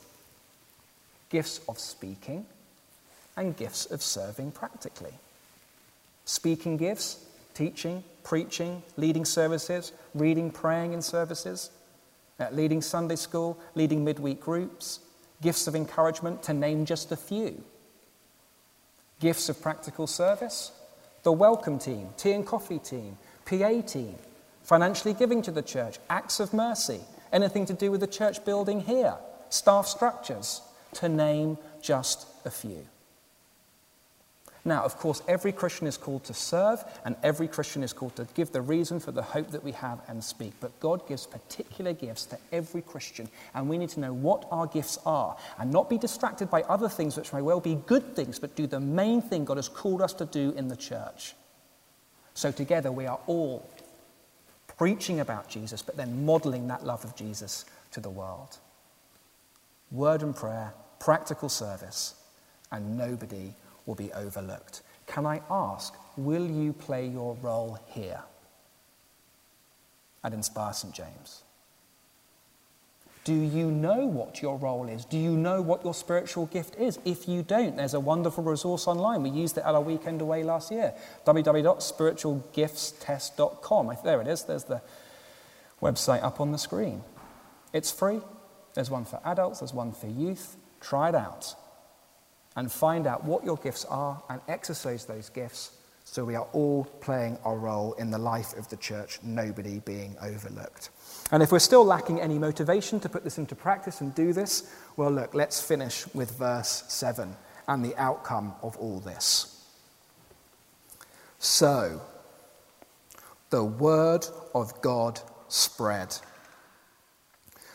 gifts 1.31 1.61
of 1.69 1.79
speaking 1.79 2.45
and 3.37 3.57
gifts 3.57 3.87
of 3.87 4.03
serving 4.03 4.51
practically. 4.51 5.13
Speaking 6.25 6.77
gifts, 6.77 7.25
teaching, 7.61 8.03
preaching, 8.23 8.83
leading 8.97 9.27
services, 9.27 9.93
reading, 10.15 10.51
praying 10.51 10.95
in 10.95 11.03
services, 11.03 11.71
uh, 12.39 12.47
leading 12.53 12.81
Sunday 12.81 13.17
school, 13.17 13.59
leading 13.75 14.03
midweek 14.03 14.41
groups, 14.41 15.01
gifts 15.43 15.67
of 15.67 15.77
encouragement, 15.77 16.43
to 16.43 16.55
name 16.55 16.87
just 16.87 17.13
a 17.13 17.17
few. 17.17 17.63
Gifts 19.21 19.51
of 19.51 19.61
practical 19.61 20.07
service, 20.07 20.73
the 21.23 21.33
welcome 21.33 21.79
team, 21.79 22.09
tea 22.17 22.33
and 22.33 22.47
coffee 22.47 22.79
team, 22.79 23.19
PA 23.45 23.83
team, 23.83 24.17
financially 24.63 25.13
giving 25.13 25.43
to 25.43 25.51
the 25.51 25.61
church, 25.61 25.99
acts 26.09 26.41
of 26.41 26.55
mercy, 26.55 27.01
anything 27.31 27.67
to 27.67 27.75
do 27.75 27.91
with 27.91 28.01
the 28.01 28.07
church 28.07 28.43
building 28.47 28.81
here, 28.81 29.17
staff 29.51 29.87
structures, 29.87 30.63
to 30.95 31.11
name 31.11 31.59
just 31.83 32.27
a 32.47 32.51
few. 32.51 32.87
Now, 34.65 34.85
of 34.85 34.99
course, 34.99 35.23
every 35.27 35.53
Christian 35.53 35.87
is 35.87 35.97
called 35.97 36.25
to 36.25 36.35
serve, 36.35 36.85
and 37.05 37.17
every 37.23 37.49
Christian 37.49 37.83
is 37.83 37.95
called 37.95 38.15
to 38.17 38.27
give 38.35 38.53
the 38.53 38.61
reason 38.61 39.01
for 39.01 39.11
the 39.11 39.23
hope 39.23 39.51
that 39.53 39.65
we 39.65 39.73
have 39.73 40.01
and 40.07 40.23
speak. 40.23 40.53
But 40.61 40.79
God 40.81 41.09
gives 41.09 41.27
particular 41.27 41.95
gifts 41.95 42.27
to 42.27 42.39
every 42.53 42.83
Christian, 42.83 43.29
and 43.55 43.69
we 43.69 43.79
need 43.79 43.89
to 43.91 44.01
know 44.01 44.13
what 44.13 44.45
our 44.51 44.67
gifts 44.67 44.99
are 45.07 45.37
and 45.59 45.73
not 45.73 45.89
be 45.89 45.97
distracted 45.97 46.51
by 46.51 46.63
other 46.63 46.91
things 46.91 47.17
which 47.17 47.33
may 47.33 47.41
well 47.41 47.61
be 47.61 47.77
good 47.87 48.15
things, 48.15 48.39
but 48.39 48.55
do 48.55 48.67
the 48.67 48.81
main 48.81 49.23
thing 49.23 49.47
God 49.47 49.57
has 49.57 49.69
called 49.69 50.03
us 50.03 50.13
to 50.15 50.27
do 50.27 50.51
in 50.53 50.69
the 50.69 50.77
church. 50.77 51.35
So, 52.35 52.53
together, 52.53 52.93
we 52.93 53.07
are 53.07 53.21
all 53.27 53.67
preaching 54.77 55.21
about 55.21 55.49
Jesus, 55.49 55.81
but 55.81 55.97
then 55.97 56.27
modeling 56.27 56.69
that 56.69 56.85
love 56.85 57.05
of 57.05 57.17
Jesus 57.17 57.65
to 57.93 58.01
the 58.01 58.11
world. 58.11 58.59
Word 59.91 60.23
and 60.23 60.37
prayer, 60.37 60.75
practical 60.99 61.49
service, 61.49 62.15
and 62.71 62.97
nobody 62.97 63.53
will 63.87 63.95
be 63.95 64.13
overlooked. 64.13 64.83
Can 65.07 65.27
I 65.27 65.43
ask, 65.51 65.95
will 66.17 66.47
you 66.47 66.73
play 66.73 67.07
your 67.07 67.37
role 67.43 67.79
here 67.87 68.23
at 70.23 70.33
Inspire 70.33 70.73
St. 70.73 70.95
James? 70.95 71.43
Do 73.25 73.35
you 73.35 73.71
know 73.71 74.07
what 74.07 74.41
your 74.41 74.57
role 74.57 74.89
is? 74.89 75.05
Do 75.05 75.19
you 75.19 75.33
know 75.33 75.61
what 75.61 75.85
your 75.85 75.95
spiritual 75.95 76.47
gift 76.47 76.77
is? 76.77 76.99
If 77.05 77.29
you 77.29 77.43
don't, 77.43 77.77
there's 77.77 77.95
a 77.95 78.01
wonderful 78.01 78.45
resource 78.45 78.87
online. 78.87 79.23
We 79.23 79.31
used 79.31 79.59
it 79.59 79.65
at 79.65 79.75
our 79.75 79.83
weekend 79.83 80.23
away 80.23 80.43
last 80.43 80.71
year 80.71 80.95
www.spiritualgiftstest.com. 81.27 83.97
There 84.03 84.21
it 84.21 84.27
is, 84.27 84.45
there's 84.45 84.65
the 84.65 84.81
website 85.83 86.23
up 86.23 86.41
on 86.41 86.53
the 86.53 86.59
screen. 86.59 87.03
It's 87.73 87.91
free. 87.91 88.21
There's 88.75 88.91
one 88.91 89.05
for 89.05 89.21
adults, 89.25 89.61
there's 89.61 89.75
one 89.75 89.93
for 89.93 90.07
youth. 90.07 90.57
Try 90.81 91.11
it 91.11 91.15
out 91.15 91.55
and 92.57 92.71
find 92.71 93.07
out 93.07 93.25
what 93.25 93.45
your 93.45 93.57
gifts 93.57 93.85
are 93.87 94.23
and 94.29 94.41
exercise 94.49 95.05
those 95.05 95.29
gifts 95.29 95.73
so 96.11 96.25
we 96.25 96.35
are 96.35 96.49
all 96.53 96.85
playing 97.01 97.39
our 97.45 97.57
role 97.57 97.93
in 97.93 98.11
the 98.11 98.19
life 98.19 98.57
of 98.59 98.69
the 98.69 98.77
church, 98.77 99.21
nobody 99.23 99.79
being 99.79 100.17
overlooked. 100.21 100.91
And 101.31 101.41
if 101.41 101.53
we're 101.53 101.61
still 101.61 101.85
lacking 101.85 102.21
any 102.21 102.37
motivation 102.37 102.99
to 103.01 103.09
put 103.09 103.23
this 103.23 103.39
into 103.39 103.55
practice 103.55 104.01
and 104.01 104.13
do 104.13 104.33
this, 104.33 104.75
well, 104.97 105.13
look, 105.13 105.35
let's 105.35 105.61
finish 105.61 106.13
with 106.13 106.37
verse 106.37 106.83
7 106.89 107.37
and 107.69 107.85
the 107.85 107.95
outcome 107.97 108.55
of 108.61 108.77
all 108.79 108.99
this. 108.99 109.65
So, 111.39 112.01
the 113.51 113.63
word 113.63 114.27
of 114.53 114.83
God 114.83 115.21
spread. 115.47 116.17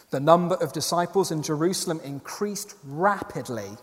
The 0.10 0.20
number 0.20 0.56
of 0.56 0.74
disciples 0.74 1.32
in 1.32 1.42
Jerusalem 1.42 2.02
increased 2.04 2.76
rapidly 2.84 3.78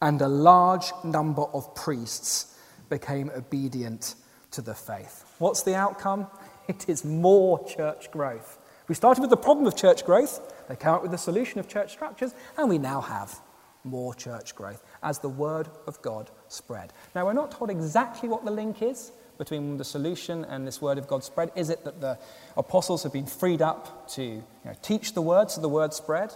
and 0.00 0.20
a 0.20 0.28
large 0.28 0.92
number 1.04 1.42
of 1.42 1.74
priests 1.74 2.56
became 2.88 3.30
obedient 3.36 4.14
to 4.52 4.62
the 4.62 4.74
faith. 4.74 5.24
What's 5.38 5.62
the 5.62 5.74
outcome? 5.74 6.26
It 6.68 6.86
is 6.86 7.02
more 7.02 7.64
church 7.64 8.10
growth. 8.10 8.58
We 8.88 8.94
started 8.94 9.22
with 9.22 9.30
the 9.30 9.38
problem 9.38 9.66
of 9.66 9.74
church 9.74 10.04
growth, 10.04 10.38
they 10.68 10.76
came 10.76 10.92
up 10.92 11.00
with 11.00 11.12
the 11.12 11.16
solution 11.16 11.60
of 11.60 11.66
church 11.66 11.92
structures, 11.92 12.34
and 12.58 12.68
we 12.68 12.76
now 12.76 13.00
have 13.00 13.40
more 13.84 14.14
church 14.14 14.54
growth 14.54 14.82
as 15.02 15.18
the 15.18 15.30
word 15.30 15.68
of 15.86 16.02
God 16.02 16.30
spread. 16.48 16.92
Now, 17.14 17.24
we're 17.24 17.32
not 17.32 17.50
told 17.50 17.70
exactly 17.70 18.28
what 18.28 18.44
the 18.44 18.50
link 18.50 18.82
is 18.82 19.12
between 19.38 19.78
the 19.78 19.84
solution 19.84 20.44
and 20.44 20.66
this 20.66 20.82
word 20.82 20.98
of 20.98 21.06
God 21.06 21.24
spread. 21.24 21.52
Is 21.54 21.70
it 21.70 21.84
that 21.84 22.00
the 22.00 22.18
apostles 22.56 23.02
have 23.04 23.12
been 23.12 23.26
freed 23.26 23.62
up 23.62 24.08
to 24.10 24.22
you 24.22 24.44
know, 24.64 24.74
teach 24.82 25.14
the 25.14 25.22
word 25.22 25.50
so 25.50 25.60
the 25.60 25.68
word 25.68 25.94
spread? 25.94 26.34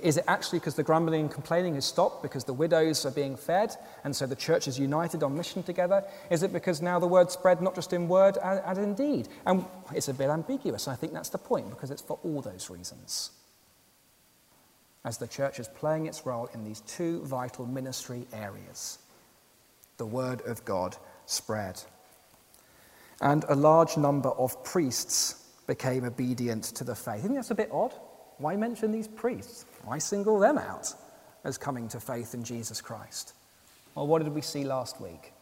Is 0.00 0.16
it 0.16 0.24
actually 0.26 0.58
because 0.58 0.74
the 0.74 0.82
grumbling 0.82 1.20
and 1.20 1.30
complaining 1.30 1.74
has 1.74 1.84
stopped 1.84 2.22
because 2.22 2.44
the 2.44 2.54
widows 2.54 3.04
are 3.04 3.10
being 3.10 3.36
fed 3.36 3.76
and 4.04 4.16
so 4.16 4.26
the 4.26 4.34
church 4.34 4.66
is 4.66 4.78
united 4.78 5.22
on 5.22 5.36
mission 5.36 5.62
together? 5.62 6.02
Is 6.30 6.42
it 6.42 6.50
because 6.50 6.80
now 6.80 6.98
the 6.98 7.06
word 7.06 7.30
spread 7.30 7.60
not 7.60 7.74
just 7.74 7.92
in 7.92 8.08
word 8.08 8.38
and, 8.42 8.78
in 8.78 8.94
deed? 8.94 9.28
And 9.44 9.66
it's 9.94 10.08
a 10.08 10.14
bit 10.14 10.30
ambiguous. 10.30 10.88
I 10.88 10.94
think 10.94 11.12
that's 11.12 11.28
the 11.28 11.36
point 11.36 11.68
because 11.68 11.90
it's 11.90 12.00
for 12.00 12.18
all 12.24 12.40
those 12.40 12.70
reasons. 12.70 13.32
As 15.04 15.18
the 15.18 15.26
church 15.26 15.60
is 15.60 15.68
playing 15.68 16.06
its 16.06 16.24
role 16.24 16.48
in 16.54 16.64
these 16.64 16.80
two 16.82 17.22
vital 17.24 17.66
ministry 17.66 18.26
areas, 18.32 18.98
the 19.98 20.06
word 20.06 20.40
of 20.46 20.64
God 20.64 20.96
spread. 21.26 21.82
And 23.20 23.44
a 23.50 23.54
large 23.54 23.98
number 23.98 24.30
of 24.30 24.64
priests 24.64 25.50
became 25.66 26.04
obedient 26.04 26.64
to 26.64 26.84
the 26.84 26.94
faith. 26.94 27.24
Isn't 27.24 27.34
that 27.34 27.50
a 27.50 27.54
bit 27.54 27.68
odd? 27.70 27.92
Why 28.38 28.56
mention 28.56 28.90
these 28.90 29.06
priests? 29.06 29.66
Why 29.84 29.98
single 29.98 30.38
them 30.38 30.58
out 30.58 30.88
as 31.44 31.58
coming 31.58 31.88
to 31.88 32.00
faith 32.00 32.34
in 32.34 32.44
Jesus 32.44 32.80
Christ? 32.80 33.34
Well, 33.94 34.06
what 34.06 34.22
did 34.22 34.34
we 34.34 34.40
see 34.40 34.64
last 34.64 35.00
week? 35.00 35.32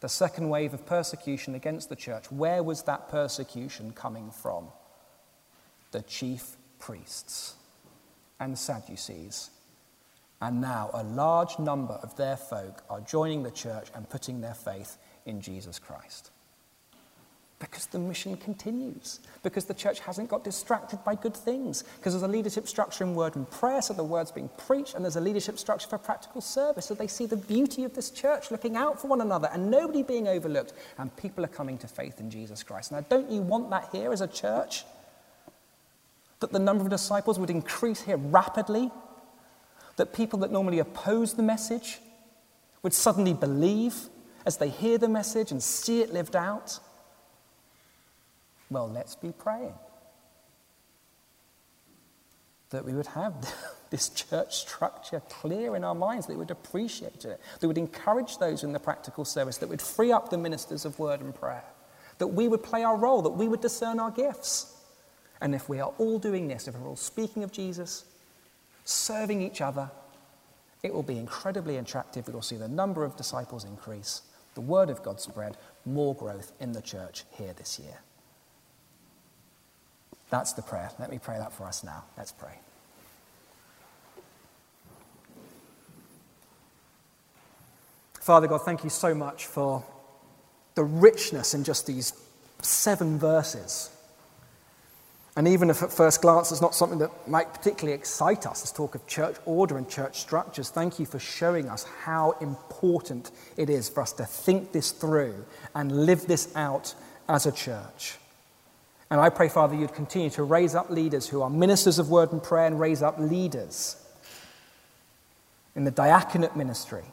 The 0.00 0.08
second 0.08 0.48
wave 0.48 0.74
of 0.74 0.86
persecution 0.86 1.54
against 1.54 1.88
the 1.88 1.96
church. 1.96 2.30
Where 2.32 2.62
was 2.62 2.82
that 2.84 3.08
persecution 3.08 3.92
coming 3.92 4.30
from? 4.30 4.68
The 5.92 6.02
chief 6.02 6.56
priests 6.78 7.54
and 8.38 8.58
Sadducees. 8.58 9.50
And 10.40 10.60
now 10.60 10.90
a 10.94 11.04
large 11.04 11.58
number 11.58 11.94
of 11.94 12.16
their 12.16 12.36
folk 12.36 12.82
are 12.88 13.00
joining 13.02 13.42
the 13.42 13.50
church 13.50 13.88
and 13.94 14.08
putting 14.08 14.40
their 14.40 14.54
faith 14.54 14.96
in 15.26 15.42
Jesus 15.42 15.78
Christ. 15.78 16.30
Because 17.60 17.84
the 17.86 17.98
mission 17.98 18.38
continues. 18.38 19.20
Because 19.42 19.66
the 19.66 19.74
church 19.74 20.00
hasn't 20.00 20.30
got 20.30 20.42
distracted 20.42 20.98
by 21.04 21.14
good 21.14 21.36
things. 21.36 21.84
Because 21.98 22.14
there's 22.14 22.22
a 22.22 22.28
leadership 22.28 22.66
structure 22.66 23.04
in 23.04 23.14
word 23.14 23.36
and 23.36 23.48
prayer, 23.50 23.82
so 23.82 23.92
the 23.92 24.02
word's 24.02 24.32
being 24.32 24.48
preached, 24.56 24.94
and 24.94 25.04
there's 25.04 25.16
a 25.16 25.20
leadership 25.20 25.58
structure 25.58 25.86
for 25.86 25.98
practical 25.98 26.40
service, 26.40 26.86
so 26.86 26.94
they 26.94 27.06
see 27.06 27.26
the 27.26 27.36
beauty 27.36 27.84
of 27.84 27.94
this 27.94 28.10
church 28.10 28.50
looking 28.50 28.76
out 28.76 28.98
for 28.98 29.08
one 29.08 29.20
another 29.20 29.50
and 29.52 29.70
nobody 29.70 30.02
being 30.02 30.26
overlooked, 30.26 30.72
and 30.96 31.14
people 31.18 31.44
are 31.44 31.48
coming 31.48 31.76
to 31.78 31.86
faith 31.86 32.18
in 32.18 32.30
Jesus 32.30 32.62
Christ. 32.62 32.92
Now, 32.92 33.02
don't 33.02 33.30
you 33.30 33.42
want 33.42 33.68
that 33.68 33.90
here 33.92 34.10
as 34.10 34.22
a 34.22 34.26
church? 34.26 34.84
That 36.40 36.52
the 36.52 36.58
number 36.58 36.82
of 36.82 36.88
disciples 36.88 37.38
would 37.38 37.50
increase 37.50 38.00
here 38.00 38.16
rapidly? 38.16 38.90
That 39.96 40.14
people 40.14 40.38
that 40.38 40.50
normally 40.50 40.78
oppose 40.78 41.34
the 41.34 41.42
message 41.42 41.98
would 42.82 42.94
suddenly 42.94 43.34
believe 43.34 44.08
as 44.46 44.56
they 44.56 44.70
hear 44.70 44.96
the 44.96 45.10
message 45.10 45.50
and 45.50 45.62
see 45.62 46.00
it 46.00 46.10
lived 46.10 46.34
out? 46.34 46.80
Well, 48.70 48.88
let's 48.88 49.16
be 49.16 49.32
praying 49.32 49.74
that 52.70 52.84
we 52.84 52.94
would 52.94 53.08
have 53.08 53.34
this 53.90 54.08
church 54.10 54.56
structure 54.56 55.20
clear 55.28 55.76
in 55.76 55.84
our 55.84 55.94
minds, 55.94 56.26
that 56.26 56.34
we 56.34 56.38
would 56.38 56.50
appreciate 56.50 57.24
it, 57.24 57.40
that 57.40 57.62
we 57.62 57.68
would 57.68 57.78
encourage 57.78 58.38
those 58.38 58.64
in 58.64 58.72
the 58.72 58.80
practical 58.80 59.24
service, 59.24 59.58
that 59.58 59.68
would 59.68 59.82
free 59.82 60.12
up 60.12 60.30
the 60.30 60.38
ministers 60.38 60.84
of 60.84 60.98
word 60.98 61.20
and 61.20 61.34
prayer, 61.34 61.64
that 62.18 62.28
we 62.28 62.48
would 62.48 62.62
play 62.62 62.84
our 62.84 62.96
role, 62.96 63.22
that 63.22 63.30
we 63.30 63.48
would 63.48 63.60
discern 63.60 64.00
our 64.00 64.10
gifts. 64.10 64.76
And 65.40 65.54
if 65.54 65.68
we 65.68 65.80
are 65.80 65.92
all 65.98 66.18
doing 66.18 66.48
this, 66.48 66.68
if 66.68 66.76
we're 66.76 66.88
all 66.88 66.96
speaking 66.96 67.42
of 67.42 67.52
Jesus, 67.52 68.04
serving 68.84 69.42
each 69.42 69.60
other, 69.60 69.90
It 70.82 70.94
will 70.94 71.02
be 71.02 71.18
incredibly 71.18 71.76
attractive. 71.76 72.26
We 72.26 72.34
will 72.34 72.42
see 72.42 72.56
the 72.56 72.68
number 72.68 73.04
of 73.04 73.16
disciples 73.16 73.64
increase, 73.64 74.22
the 74.54 74.60
word 74.60 74.90
of 74.90 75.02
God 75.02 75.20
spread, 75.20 75.56
more 75.84 76.14
growth 76.14 76.52
in 76.60 76.72
the 76.72 76.82
church 76.82 77.24
here 77.32 77.52
this 77.52 77.78
year. 77.78 77.98
That's 80.30 80.52
the 80.52 80.62
prayer. 80.62 80.90
Let 80.98 81.10
me 81.10 81.18
pray 81.18 81.38
that 81.38 81.52
for 81.52 81.64
us 81.64 81.84
now. 81.84 82.04
Let's 82.16 82.32
pray. 82.32 82.58
Father 88.20 88.46
God, 88.46 88.62
thank 88.62 88.84
you 88.84 88.90
so 88.90 89.14
much 89.14 89.46
for 89.46 89.84
the 90.76 90.84
richness 90.84 91.52
in 91.52 91.64
just 91.64 91.86
these 91.86 92.12
seven 92.62 93.18
verses. 93.18 93.90
And 95.36 95.48
even 95.48 95.70
if 95.70 95.82
at 95.82 95.92
first 95.92 96.22
glance 96.22 96.52
it's 96.52 96.60
not 96.60 96.74
something 96.74 96.98
that 96.98 97.28
might 97.28 97.52
particularly 97.54 97.98
excite 97.98 98.46
us, 98.46 98.60
this 98.60 98.72
talk 98.72 98.94
of 98.94 99.06
church 99.06 99.36
order 99.46 99.78
and 99.78 99.88
church 99.88 100.20
structures, 100.20 100.70
thank 100.70 100.98
you 100.98 101.06
for 101.06 101.18
showing 101.18 101.68
us 101.68 101.84
how 102.04 102.32
important 102.40 103.30
it 103.56 103.70
is 103.70 103.88
for 103.88 104.02
us 104.02 104.12
to 104.12 104.24
think 104.24 104.72
this 104.72 104.90
through 104.90 105.44
and 105.74 106.04
live 106.04 106.26
this 106.26 106.54
out 106.56 106.94
as 107.28 107.46
a 107.46 107.52
church. 107.52 108.16
And 109.10 109.20
I 109.20 109.28
pray, 109.28 109.48
Father, 109.48 109.74
you'd 109.74 109.94
continue 109.94 110.30
to 110.30 110.44
raise 110.44 110.74
up 110.74 110.88
leaders 110.88 111.28
who 111.28 111.42
are 111.42 111.50
ministers 111.50 111.98
of 111.98 112.10
word 112.10 112.32
and 112.32 112.42
prayer 112.42 112.66
and 112.66 112.78
raise 112.78 113.02
up 113.02 113.18
leaders 113.18 113.96
in 115.74 115.84
the 115.84 115.90
diaconate 115.90 116.56
ministry 116.56 117.04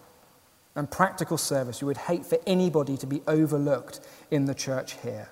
and 0.76 0.90
practical 0.90 1.38
service. 1.38 1.82
You 1.82 1.88
would 1.88 1.98
hate 1.98 2.26
for 2.26 2.38
anybody 2.46 2.98
to 2.98 3.08
be 3.08 3.22
overlooked 3.28 4.00
in 4.30 4.46
the 4.46 4.54
church 4.54 4.94
here. 5.02 5.30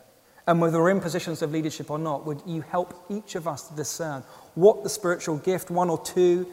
And 0.48 0.60
whether 0.60 0.82
we're 0.82 0.90
in 0.90 1.02
positions 1.02 1.42
of 1.42 1.52
leadership 1.52 1.90
or 1.90 2.00
not, 2.00 2.26
would 2.26 2.42
you 2.48 2.62
help 2.62 3.06
each 3.10 3.36
of 3.36 3.48
us 3.48 3.68
to 3.68 3.76
discern 3.76 4.24
what 4.56 4.84
the 4.84 4.90
spiritual 4.90 5.38
gift, 5.38 5.70
one 5.70 5.90
or 5.90 6.02
two, 6.04 6.48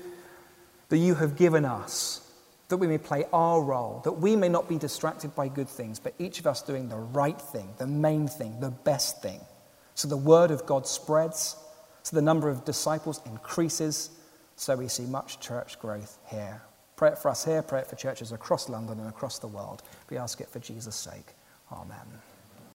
that 0.88 0.98
you 0.98 1.14
have 1.14 1.36
given 1.36 1.64
us, 1.64 2.30
that 2.68 2.76
we 2.76 2.86
may 2.86 2.98
play 2.98 3.24
our 3.32 3.62
role, 3.62 4.00
that 4.04 4.12
we 4.12 4.36
may 4.36 4.48
not 4.48 4.68
be 4.68 4.78
distracted 4.78 5.34
by 5.34 5.48
good 5.48 5.68
things, 5.68 5.98
but 5.98 6.14
each 6.18 6.38
of 6.38 6.46
us 6.46 6.62
doing 6.62 6.88
the 6.88 6.96
right 6.96 7.40
thing, 7.40 7.68
the 7.78 7.86
main 7.86 8.28
thing, 8.28 8.60
the 8.60 8.70
best 8.70 9.22
thing. 9.22 9.40
So 10.02 10.08
the 10.08 10.16
word 10.16 10.50
of 10.50 10.66
God 10.66 10.84
spreads, 10.84 11.54
so 12.02 12.16
the 12.16 12.22
number 12.22 12.48
of 12.48 12.64
disciples 12.64 13.20
increases, 13.24 14.10
so 14.56 14.74
we 14.74 14.88
see 14.88 15.04
much 15.04 15.38
church 15.38 15.78
growth 15.78 16.18
here. 16.28 16.60
Pray 16.96 17.10
it 17.10 17.18
for 17.18 17.28
us 17.28 17.44
here, 17.44 17.62
pray 17.62 17.82
it 17.82 17.86
for 17.86 17.94
churches 17.94 18.32
across 18.32 18.68
London 18.68 18.98
and 18.98 19.08
across 19.08 19.38
the 19.38 19.46
world. 19.46 19.84
We 20.10 20.16
ask 20.16 20.40
it 20.40 20.48
for 20.48 20.58
Jesus' 20.58 20.96
sake. 20.96 21.34
Amen. 21.70 22.31